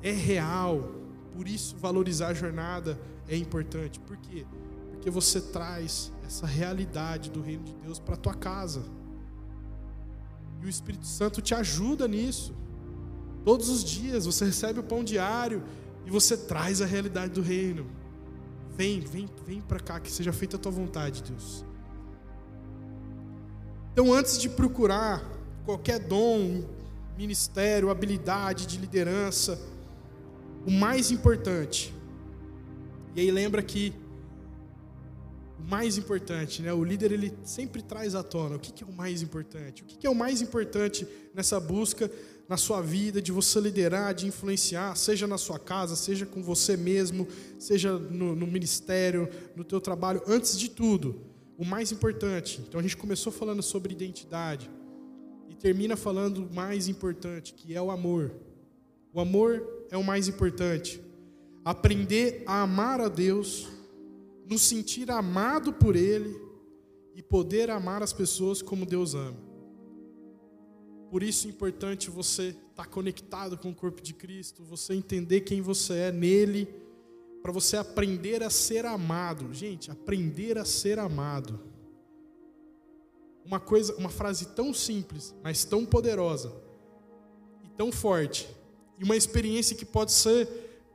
é 0.02 0.10
real. 0.10 0.90
Por 1.32 1.46
isso, 1.46 1.76
valorizar 1.76 2.28
a 2.28 2.34
jornada 2.34 2.98
é 3.28 3.36
importante. 3.36 4.00
Por 4.00 4.16
quê? 4.16 4.44
Porque 4.50 4.65
você 5.10 5.40
traz 5.40 6.12
essa 6.26 6.46
realidade 6.46 7.30
do 7.30 7.40
reino 7.40 7.64
de 7.64 7.74
Deus 7.74 7.98
para 7.98 8.16
tua 8.16 8.34
casa. 8.34 8.82
E 10.60 10.66
o 10.66 10.68
Espírito 10.68 11.06
Santo 11.06 11.40
te 11.40 11.54
ajuda 11.54 12.08
nisso. 12.08 12.54
Todos 13.44 13.68
os 13.68 13.84
dias 13.84 14.26
você 14.26 14.44
recebe 14.44 14.80
o 14.80 14.82
pão 14.82 15.04
diário 15.04 15.62
e 16.04 16.10
você 16.10 16.36
traz 16.36 16.82
a 16.82 16.86
realidade 16.86 17.32
do 17.32 17.42
reino. 17.42 17.86
Vem, 18.76 19.00
vem, 19.00 19.28
vem 19.46 19.60
para 19.60 19.80
cá, 19.80 20.00
que 20.00 20.10
seja 20.10 20.32
feita 20.32 20.56
a 20.56 20.58
tua 20.58 20.72
vontade, 20.72 21.22
Deus. 21.22 21.64
Então, 23.92 24.12
antes 24.12 24.38
de 24.38 24.48
procurar 24.48 25.24
qualquer 25.64 25.98
dom, 25.98 26.64
ministério, 27.16 27.90
habilidade 27.90 28.66
de 28.66 28.78
liderança. 28.78 29.58
O 30.66 30.70
mais 30.70 31.10
importante, 31.10 31.94
e 33.14 33.20
aí 33.20 33.30
lembra 33.30 33.62
que 33.62 33.94
o 35.58 35.68
mais 35.68 35.96
importante, 35.96 36.62
né? 36.62 36.72
O 36.72 36.84
líder 36.84 37.12
ele 37.12 37.32
sempre 37.44 37.82
traz 37.82 38.14
à 38.14 38.22
tona 38.22 38.56
o 38.56 38.58
que, 38.58 38.72
que 38.72 38.84
é 38.84 38.86
o 38.86 38.92
mais 38.92 39.22
importante. 39.22 39.82
O 39.82 39.86
que, 39.86 39.96
que 39.96 40.06
é 40.06 40.10
o 40.10 40.14
mais 40.14 40.42
importante 40.42 41.06
nessa 41.34 41.58
busca 41.58 42.10
na 42.48 42.56
sua 42.56 42.80
vida 42.80 43.20
de 43.20 43.32
você 43.32 43.60
liderar, 43.60 44.14
de 44.14 44.26
influenciar, 44.26 44.94
seja 44.96 45.26
na 45.26 45.36
sua 45.36 45.58
casa, 45.58 45.96
seja 45.96 46.24
com 46.24 46.42
você 46.42 46.76
mesmo, 46.76 47.26
seja 47.58 47.98
no, 47.98 48.36
no 48.36 48.46
ministério, 48.46 49.28
no 49.56 49.64
teu 49.64 49.80
trabalho. 49.80 50.22
Antes 50.28 50.56
de 50.56 50.70
tudo, 50.70 51.20
o 51.58 51.64
mais 51.64 51.90
importante. 51.90 52.60
Então 52.68 52.78
a 52.78 52.82
gente 52.82 52.96
começou 52.96 53.32
falando 53.32 53.62
sobre 53.62 53.92
identidade 53.92 54.70
termina 55.56 55.96
falando 55.96 56.44
o 56.44 56.54
mais 56.54 56.88
importante, 56.88 57.52
que 57.52 57.74
é 57.74 57.82
o 57.82 57.90
amor. 57.90 58.32
O 59.12 59.20
amor 59.20 59.86
é 59.90 59.96
o 59.96 60.04
mais 60.04 60.28
importante. 60.28 61.00
Aprender 61.64 62.44
a 62.46 62.62
amar 62.62 63.00
a 63.00 63.08
Deus, 63.08 63.66
nos 64.48 64.62
sentir 64.62 65.10
amado 65.10 65.72
por 65.72 65.96
Ele 65.96 66.34
e 67.14 67.22
poder 67.22 67.70
amar 67.70 68.02
as 68.02 68.12
pessoas 68.12 68.62
como 68.62 68.86
Deus 68.86 69.14
ama. 69.14 69.38
Por 71.10 71.22
isso 71.22 71.46
é 71.46 71.50
importante 71.50 72.10
você 72.10 72.54
estar 72.70 72.86
conectado 72.86 73.56
com 73.56 73.70
o 73.70 73.74
corpo 73.74 74.02
de 74.02 74.12
Cristo, 74.12 74.64
você 74.64 74.94
entender 74.94 75.40
quem 75.42 75.60
você 75.60 75.94
é 75.94 76.12
nele, 76.12 76.68
para 77.42 77.52
você 77.52 77.76
aprender 77.76 78.42
a 78.42 78.50
ser 78.50 78.84
amado. 78.84 79.52
Gente, 79.54 79.90
aprender 79.90 80.58
a 80.58 80.64
ser 80.64 80.98
amado 80.98 81.60
uma 83.46 83.60
coisa, 83.60 83.94
uma 83.96 84.08
frase 84.08 84.46
tão 84.46 84.74
simples, 84.74 85.32
mas 85.42 85.64
tão 85.64 85.86
poderosa 85.86 86.52
e 87.64 87.68
tão 87.68 87.92
forte, 87.92 88.48
e 88.98 89.04
uma 89.04 89.16
experiência 89.16 89.76
que 89.76 89.84
pode 89.84 90.10
ser 90.10 90.48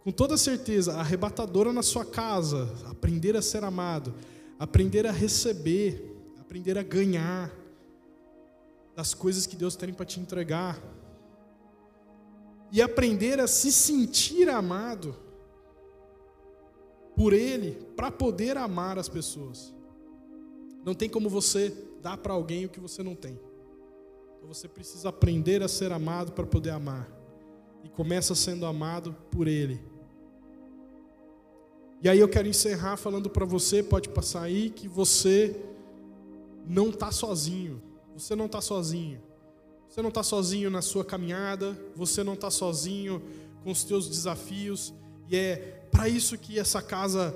com 0.04 0.12
toda 0.12 0.36
certeza 0.38 0.94
arrebatadora 0.96 1.72
na 1.72 1.84
sua 1.84 2.04
casa, 2.04 2.74
aprender 2.90 3.36
a 3.38 3.42
ser 3.42 3.64
amado, 3.64 4.14
aprender 4.58 5.06
a 5.06 5.12
receber, 5.12 6.16
aprender 6.40 6.78
a 6.78 6.84
ganhar 6.84 7.52
das 8.96 9.14
coisas 9.14 9.46
que 9.46 9.56
Deus 9.56 9.76
tem 9.76 9.94
para 9.94 10.06
te 10.06 10.20
entregar. 10.20 10.82
E 12.72 12.82
aprender 12.82 13.40
a 13.40 13.48
se 13.48 13.72
sentir 13.72 14.50
amado 14.50 15.16
por 17.16 17.34
ele 17.34 17.72
para 17.96 18.10
poder 18.10 18.58
amar 18.58 18.98
as 18.98 19.10
pessoas. 19.10 19.74
Não 20.84 20.96
tem 20.96 21.10
como 21.10 21.30
você 21.30 21.76
dar 22.02 22.18
para 22.18 22.34
alguém 22.34 22.66
o 22.66 22.70
que 22.70 22.80
você 22.80 23.04
não 23.04 23.14
tem. 23.14 23.40
Então 24.38 24.48
você 24.48 24.68
precisa 24.68 25.10
aprender 25.10 25.62
a 25.62 25.68
ser 25.68 25.92
amado 25.92 26.32
para 26.32 26.46
poder 26.46 26.72
amar. 26.72 27.08
E 27.84 27.90
começa 27.90 28.34
sendo 28.34 28.66
amado 28.66 29.16
por 29.30 29.48
Ele. 29.48 29.91
E 32.04 32.10
aí 32.10 32.20
eu 32.20 32.28
quero 32.28 32.48
encerrar 32.48 32.98
falando 32.98 33.30
para 33.30 33.46
você, 33.46 33.84
pode 33.84 34.10
passar 34.10 34.42
aí, 34.42 34.72
que 34.72 34.88
você 34.88 35.56
não 36.66 36.90
está 36.90 37.12
sozinho. 37.12 37.82
Você 38.18 38.36
não 38.36 38.48
está 38.48 38.60
sozinho. 38.60 39.22
Você 39.88 40.02
não 40.02 40.10
está 40.10 40.24
sozinho 40.24 40.70
na 40.70 40.82
sua 40.82 41.06
caminhada. 41.06 41.78
Você 41.96 42.24
não 42.24 42.34
está 42.34 42.50
sozinho 42.50 43.22
com 43.64 43.72
os 43.72 43.84
teus 43.84 44.10
desafios. 44.10 44.94
E 45.30 45.36
é 45.36 45.56
para 45.92 46.10
isso 46.10 46.38
que 46.38 46.58
essa 46.58 46.82
casa 46.82 47.36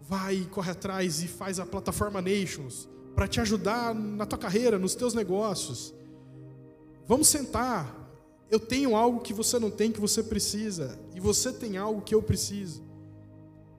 vai 0.00 0.48
corre 0.50 0.70
atrás 0.70 1.22
e 1.22 1.28
faz 1.28 1.58
a 1.58 1.66
plataforma 1.66 2.22
Nations 2.22 2.88
para 3.14 3.26
te 3.26 3.40
ajudar 3.40 3.94
na 3.94 4.24
tua 4.24 4.38
carreira, 4.38 4.78
nos 4.78 4.94
teus 4.94 5.14
negócios. 5.14 5.92
Vamos 7.06 7.28
sentar. 7.28 8.04
Eu 8.50 8.60
tenho 8.60 8.94
algo 8.94 9.20
que 9.20 9.32
você 9.32 9.58
não 9.58 9.70
tem, 9.70 9.90
que 9.90 10.00
você 10.00 10.22
precisa, 10.22 10.98
e 11.14 11.18
você 11.18 11.52
tem 11.52 11.76
algo 11.76 12.02
que 12.02 12.14
eu 12.14 12.22
preciso. 12.22 12.85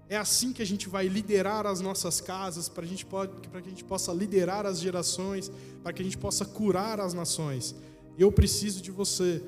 É 0.10 0.16
assim 0.18 0.54
que 0.54 0.62
a 0.62 0.66
gente 0.66 0.88
vai 0.88 1.08
liderar 1.08 1.66
as 1.66 1.82
nossas 1.82 2.22
casas, 2.22 2.70
para 2.70 2.86
que 2.86 2.94
a 2.94 3.70
gente 3.70 3.84
possa 3.84 4.14
liderar 4.14 4.66
as 4.66 4.80
gerações, 4.80 5.52
para 5.84 5.92
que 5.92 6.02
a 6.02 6.06
gente 6.06 6.18
possa 6.18 6.46
curar 6.46 7.00
as 7.00 7.14
nações. 7.14 7.76
Eu 8.18 8.32
preciso 8.32 8.82
de 8.82 8.90
você. 8.90 9.44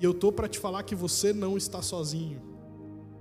E 0.00 0.04
eu 0.04 0.12
tô 0.12 0.32
para 0.32 0.48
te 0.48 0.58
falar 0.58 0.82
que 0.82 0.94
você 0.94 1.32
não 1.32 1.56
está 1.56 1.80
sozinho. 1.80 2.42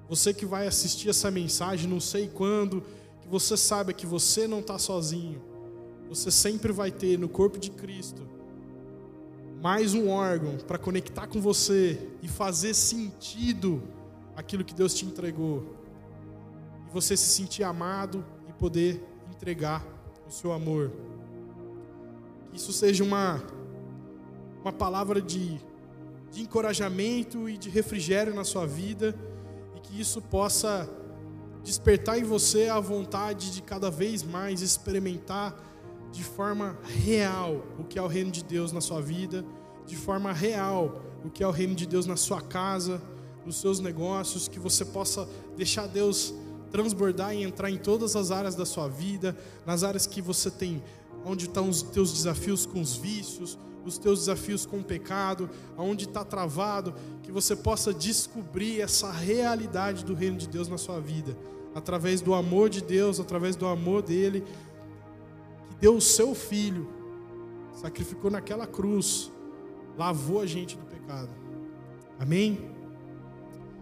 Você 0.09 0.33
que 0.33 0.45
vai 0.45 0.67
assistir 0.67 1.09
essa 1.09 1.29
mensagem, 1.29 1.89
não 1.89 1.99
sei 1.99 2.27
quando, 2.27 2.83
que 3.21 3.27
você 3.27 3.55
saiba 3.55 3.93
que 3.93 4.05
você 4.05 4.47
não 4.47 4.59
está 4.59 4.79
sozinho. 4.79 5.41
Você 6.09 6.31
sempre 6.31 6.71
vai 6.71 6.91
ter 6.91 7.17
no 7.17 7.29
corpo 7.29 7.59
de 7.59 7.69
Cristo 7.69 8.35
mais 9.65 9.95
um 9.95 10.09
órgão 10.09 10.57
para 10.57 10.77
conectar 10.77 11.25
com 11.25 11.41
você 11.41 11.99
e 12.21 12.27
fazer 12.27 12.75
sentido 12.75 13.81
aquilo 14.35 14.63
que 14.63 14.75
Deus 14.75 14.93
te 14.93 15.07
entregou 15.07 15.63
você 16.95 17.17
se 17.17 17.25
sentir 17.25 17.61
amado 17.61 18.23
e 18.47 18.53
poder 18.53 19.03
entregar 19.29 19.85
o 20.25 20.31
seu 20.31 20.53
amor. 20.53 20.93
Que 22.49 22.55
isso 22.55 22.71
seja 22.71 23.03
uma, 23.03 23.43
uma 24.61 24.71
palavra 24.71 25.21
de, 25.21 25.59
de 26.31 26.41
encorajamento 26.43 27.49
e 27.49 27.57
de 27.57 27.69
refrigério 27.69 28.33
na 28.33 28.45
sua 28.45 28.65
vida 28.65 29.13
e 29.75 29.81
que 29.81 29.99
isso 29.99 30.21
possa 30.21 30.89
despertar 31.65 32.17
em 32.17 32.23
você 32.23 32.69
a 32.69 32.79
vontade 32.79 33.51
de 33.51 33.61
cada 33.61 33.91
vez 33.91 34.23
mais 34.23 34.61
experimentar 34.61 35.53
de 36.13 36.23
forma 36.23 36.77
real 37.03 37.65
o 37.77 37.83
que 37.83 37.99
é 37.99 38.01
o 38.01 38.07
reino 38.07 38.31
de 38.31 38.41
Deus 38.41 38.71
na 38.71 38.79
sua 38.79 39.01
vida, 39.01 39.43
de 39.85 39.97
forma 39.97 40.31
real 40.31 41.01
o 41.25 41.29
que 41.29 41.43
é 41.43 41.47
o 41.47 41.51
reino 41.51 41.75
de 41.75 41.85
Deus 41.85 42.05
na 42.05 42.15
sua 42.15 42.41
casa, 42.41 43.01
nos 43.45 43.57
seus 43.57 43.81
negócios, 43.81 44.47
que 44.47 44.59
você 44.59 44.85
possa 44.85 45.27
deixar 45.57 45.87
Deus 45.87 46.33
transbordar 46.75 47.33
e 47.33 47.41
entrar 47.41 47.71
em 47.71 47.77
todas 47.77 48.17
as 48.17 48.31
áreas 48.31 48.53
da 48.53 48.65
sua 48.65 48.89
vida, 48.89 49.33
nas 49.65 49.81
áreas 49.81 50.05
que 50.05 50.21
você 50.21 50.51
tem, 50.51 50.83
onde 51.23 51.45
estão 51.45 51.69
os 51.69 51.81
teus 51.81 52.11
desafios 52.11 52.65
com 52.65 52.81
os 52.81 52.97
vícios, 52.97 53.57
os 53.85 53.97
teus 53.97 54.19
desafios 54.19 54.65
com 54.65 54.79
o 54.79 54.83
pecado, 54.83 55.49
aonde 55.77 56.03
está 56.03 56.25
travado, 56.25 56.93
que 57.23 57.31
você 57.31 57.55
possa 57.55 57.93
descobrir 57.93 58.81
essa 58.81 59.09
realidade 59.09 60.03
do 60.03 60.13
reino 60.13 60.37
de 60.37 60.49
Deus 60.49 60.67
na 60.67 60.77
sua 60.77 60.99
vida, 60.99 61.37
através 61.73 62.19
do 62.19 62.33
amor 62.33 62.69
de 62.69 62.81
Deus, 62.81 63.21
através 63.21 63.55
do 63.55 63.65
amor 63.65 64.01
dele, 64.01 64.43
que 65.69 65.75
deu 65.79 65.95
o 65.95 66.01
seu 66.01 66.35
filho, 66.35 66.89
sacrificou 67.71 68.29
naquela 68.29 68.67
cruz, 68.67 69.31
lavou 69.97 70.41
a 70.41 70.45
gente 70.45 70.75
do 70.75 70.83
pecado. 70.83 71.29
Amém? 72.19 72.74